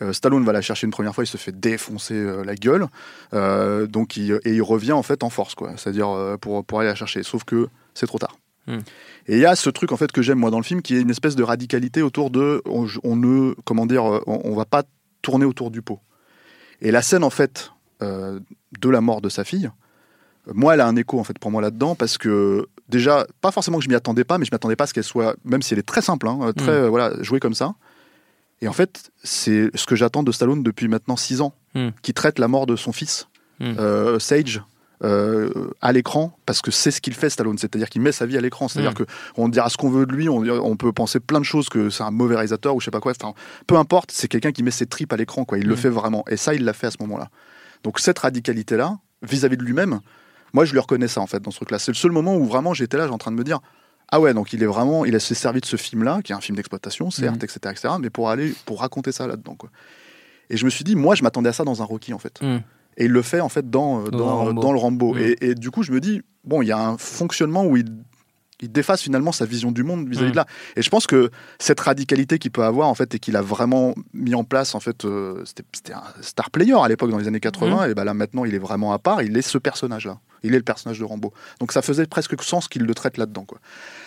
[0.00, 2.86] Euh, Stallone va la chercher une première fois, il se fait défoncer euh, la gueule,
[3.34, 5.72] euh, donc et il revient en fait en force, quoi.
[5.76, 7.22] C'est-à-dire pour, pour aller la chercher.
[7.22, 8.36] Sauf que c'est trop tard.
[8.66, 8.78] Hmm.
[9.26, 10.96] Et il y a ce truc en fait que j'aime moi dans le film, qui
[10.96, 14.84] est une espèce de radicalité autour de, on, ne, comment dire, on, va pas
[15.20, 16.00] tourner autour du pot.
[16.80, 19.70] Et la scène en fait de la mort de sa fille,
[20.46, 23.78] moi elle a un écho en fait pour moi là-dedans parce que déjà pas forcément
[23.78, 25.74] que je m'y attendais pas, mais je m'attendais pas à ce qu'elle soit, même si
[25.74, 26.88] elle est très simple, hein, très hmm.
[26.88, 27.74] voilà jouée comme ça.
[28.62, 31.88] Et en fait, c'est ce que j'attends de Stallone depuis maintenant six ans, hmm.
[32.00, 33.74] qui traite la mort de son fils, hmm.
[33.78, 34.62] euh, Sage,
[35.02, 38.38] euh, à l'écran parce que c'est ce qu'il fait Stallone, c'est-à-dire qu'il met sa vie
[38.38, 39.06] à l'écran, c'est-à-dire qu'on hmm.
[39.06, 41.90] que on dira ce qu'on veut de lui, on, peut penser plein de choses que
[41.90, 43.12] c'est un mauvais réalisateur ou je sais pas quoi,
[43.66, 46.24] peu importe, c'est quelqu'un qui met ses tripes à l'écran quoi, il le fait vraiment
[46.28, 47.30] et ça il l'a fait à ce moment-là.
[47.82, 49.98] Donc cette radicalité là vis-à-vis de lui-même,
[50.52, 51.80] moi je lui reconnais ça en fait dans ce truc-là.
[51.80, 53.58] C'est le seul moment où vraiment j'étais là, en train de me dire
[54.14, 56.40] ah ouais, donc il est vraiment, il s'est servi de ce film-là, qui est un
[56.40, 57.70] film d'exploitation, certes, etc., mhm.
[57.72, 59.70] etc., mais pour aller, pour raconter ça là-dedans, quoi.
[60.50, 62.40] Et je me suis dit, moi, je m'attendais à ça dans un Rocky, en fait.
[62.42, 62.60] Mhm.
[62.98, 65.14] Et il le fait, en fait, dans, dans, dans, le Rambo.
[65.14, 65.34] Mhm.
[65.40, 67.86] Et, du coup, je me dis, bon, il y a un fonctionnement où il,
[68.60, 70.44] il déface finalement sa vision du monde vis-à-vis de là.
[70.76, 73.94] Et je pense que cette radicalité qu'il peut avoir, en fait, et qu'il a vraiment
[74.12, 77.40] mis en place, en fait, euh, c'était un star player à l'époque, dans les années
[77.40, 80.18] 80, et ben là, maintenant, il est vraiment à part, il est ce personnage-là.
[80.42, 81.32] Il est le personnage de Rambo.
[81.60, 83.58] Donc ça faisait presque sens qu'il le traite là-dedans, quoi.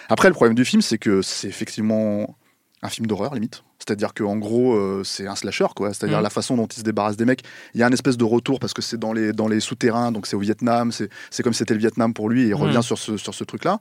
[0.10, 2.36] Après, le problème du film, c'est que c'est effectivement
[2.82, 3.64] un film d'horreur, limite.
[3.80, 5.94] C'est-à-dire qu'en gros, euh, c'est un slasher, quoi.
[5.94, 6.24] C'est-à-dire mm.
[6.24, 7.42] la façon dont il se débarrasse des mecs.
[7.74, 10.12] Il y a un espèce de retour parce que c'est dans les, dans les souterrains,
[10.12, 12.84] donc c'est au Vietnam, c'est comme c'était le Vietnam pour lui, et il revient mm.
[12.84, 13.80] sur ce, sur ce truc-là.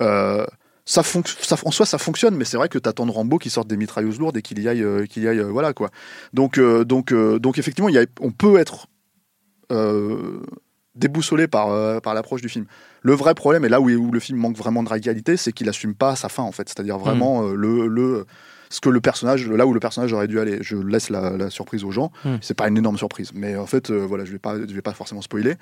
[0.00, 0.44] Euh,
[0.84, 3.50] ça, ça, en soi, ça fonctionne, mais c'est vrai que tu attends de Rambo qui
[3.50, 5.90] sorte des mitrailleuses lourdes et qu'il y aille, euh, qu'il y aille voilà quoi.
[6.32, 8.88] Donc, donc, donc effectivement, il y a, on peut être
[10.96, 12.66] déboussolé par, par l'approche du film.
[13.02, 15.94] Le vrai problème, et là où, le film manque vraiment de radicalité, c'est qu'il assume
[15.94, 16.68] pas sa fin en fait.
[16.68, 17.02] C'est-à-dire hmm.
[17.02, 18.26] vraiment euh, le, le,
[18.68, 20.58] ce que le personnage, là où le personnage aurait dû aller.
[20.60, 22.12] Je laisse la, surprise aux gens.
[22.24, 22.36] Hmm.
[22.40, 24.82] C'est pas une énorme surprise, mais en fait, euh, voilà, je vais pas, je vais
[24.82, 25.54] pas forcément spoiler.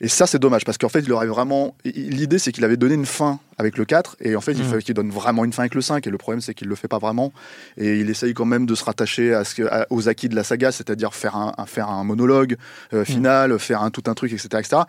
[0.00, 1.76] Et ça, c'est dommage parce qu'en fait, il aurait vraiment.
[1.84, 4.68] L'idée, c'est qu'il avait donné une fin avec le 4 et en fait, il mm.
[4.68, 6.06] fallait qu'il donne vraiment une fin avec le 5.
[6.06, 7.32] Et le problème, c'est qu'il le fait pas vraiment.
[7.76, 10.72] Et il essaye quand même de se rattacher à ce aux acquis de la saga,
[10.72, 12.56] c'est-à-dire faire un, faire un monologue
[12.92, 13.04] euh, mm.
[13.04, 14.48] final, faire un, tout un truc, etc.
[14.58, 14.82] etc.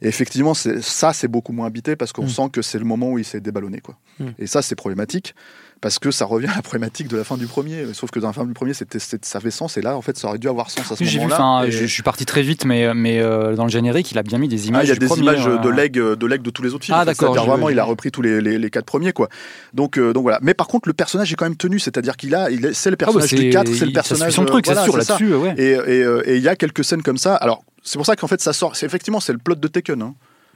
[0.00, 2.30] Et effectivement, ça, c'est beaucoup moins habité parce qu'on mm.
[2.30, 3.80] sent que c'est le moment où il s'est déballonné.
[3.80, 3.96] Quoi.
[4.38, 5.34] Et ça, c'est problématique
[5.82, 7.92] parce que ça revient à la problématique de la fin du premier.
[7.92, 10.16] Sauf que dans la fin du premier, c'était, ça avait sens, et là, en fait,
[10.16, 11.68] ça aurait dû avoir sens à ce moment-là.
[11.68, 14.46] je, suis parti très vite, mais, mais euh, dans le générique, il a bien mis
[14.46, 14.82] des images.
[14.82, 16.84] Ah, il y a des images de euh, leg, de leg de tous les autres
[16.84, 16.98] films.
[17.00, 17.34] Ah, d'accord.
[17.34, 19.28] Vraiment, il a repris tous les, les, quatre premiers, quoi.
[19.74, 20.38] Donc, euh, donc voilà.
[20.40, 22.96] Mais par contre, le personnage est quand même tenu, c'est-à-dire qu'il a, il c'est le
[23.00, 24.32] ah, bah, personnage du 4, c'est le personnage.
[24.32, 25.54] son truc, c'est sûr, là-dessus, ouais.
[25.58, 27.34] Et il y a quelques scènes comme ça.
[27.34, 28.76] Alors, c'est pour ça qu'en fait, ça sort.
[28.76, 30.00] C'est effectivement, c'est le plot de Taken.
[30.00, 30.14] Hein.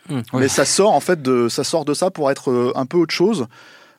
[0.08, 2.96] Hum, mais ça sort en fait de ça sort de ça pour être un peu
[2.96, 3.48] autre chose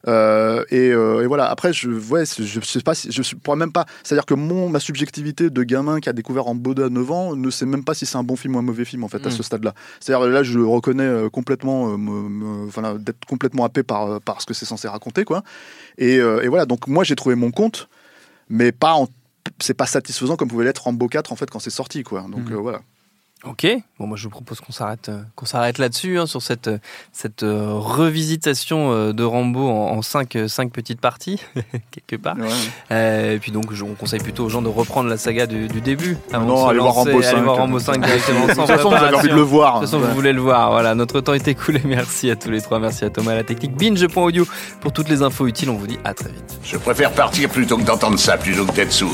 [0.08, 1.49] Euh, et, euh, et, voilà.
[1.49, 3.86] Après, je, ouais, je sais pas, si, je pourrais même pas.
[4.03, 7.49] C'est-à-dire que mon ma subjectivité de gamin qui a découvert Rambo à 9 ans ne
[7.49, 9.30] sait même pas si c'est un bon film ou un mauvais film en fait à
[9.30, 9.34] mm.
[9.34, 9.74] ce stade-là.
[9.99, 11.97] C'est-à-dire là, je reconnais euh, complètement,
[12.68, 15.43] enfin, d'être complètement happé par par ce que c'est censé raconter, quoi.
[15.97, 16.66] Et, et voilà.
[16.66, 17.89] Donc moi, j'ai trouvé mon compte,
[18.49, 18.95] mais pas
[19.60, 22.22] c'est pas satisfaisant comme pouvait l'être Rambo 4 en fait quand c'est sorti, quoi.
[22.30, 22.55] Donc mm.
[22.55, 22.82] voilà.
[23.46, 23.68] Ok,
[24.00, 26.72] bon moi je vous propose qu'on s'arrête euh, qu'on s'arrête là-dessus hein, sur cette
[27.12, 31.40] cette euh, revisitation euh, de Rambo en, cinq, cinq petites parties
[31.92, 32.36] quelque part.
[32.90, 36.18] et puis donc je, on conseille plutôt aux gens de reprendre la saga du, début
[36.34, 38.48] avant non, allez voir Rambo 5, voir Rambo 5 directement.
[38.48, 39.76] de toute façon vous avez envie de le voir.
[39.76, 40.72] De toute façon vous voulez le voir.
[40.72, 41.80] Voilà, notre temps est écoulé.
[41.86, 42.80] Merci à tous les trois.
[42.80, 43.76] Merci à Thomas à la technique.
[43.76, 44.48] Binge.audio
[44.82, 45.70] pour toutes les infos utiles.
[45.70, 46.58] On vous dit à très vite.
[46.64, 49.14] Je préfère partir plutôt que d'entendre ça plutôt que d'être sourd.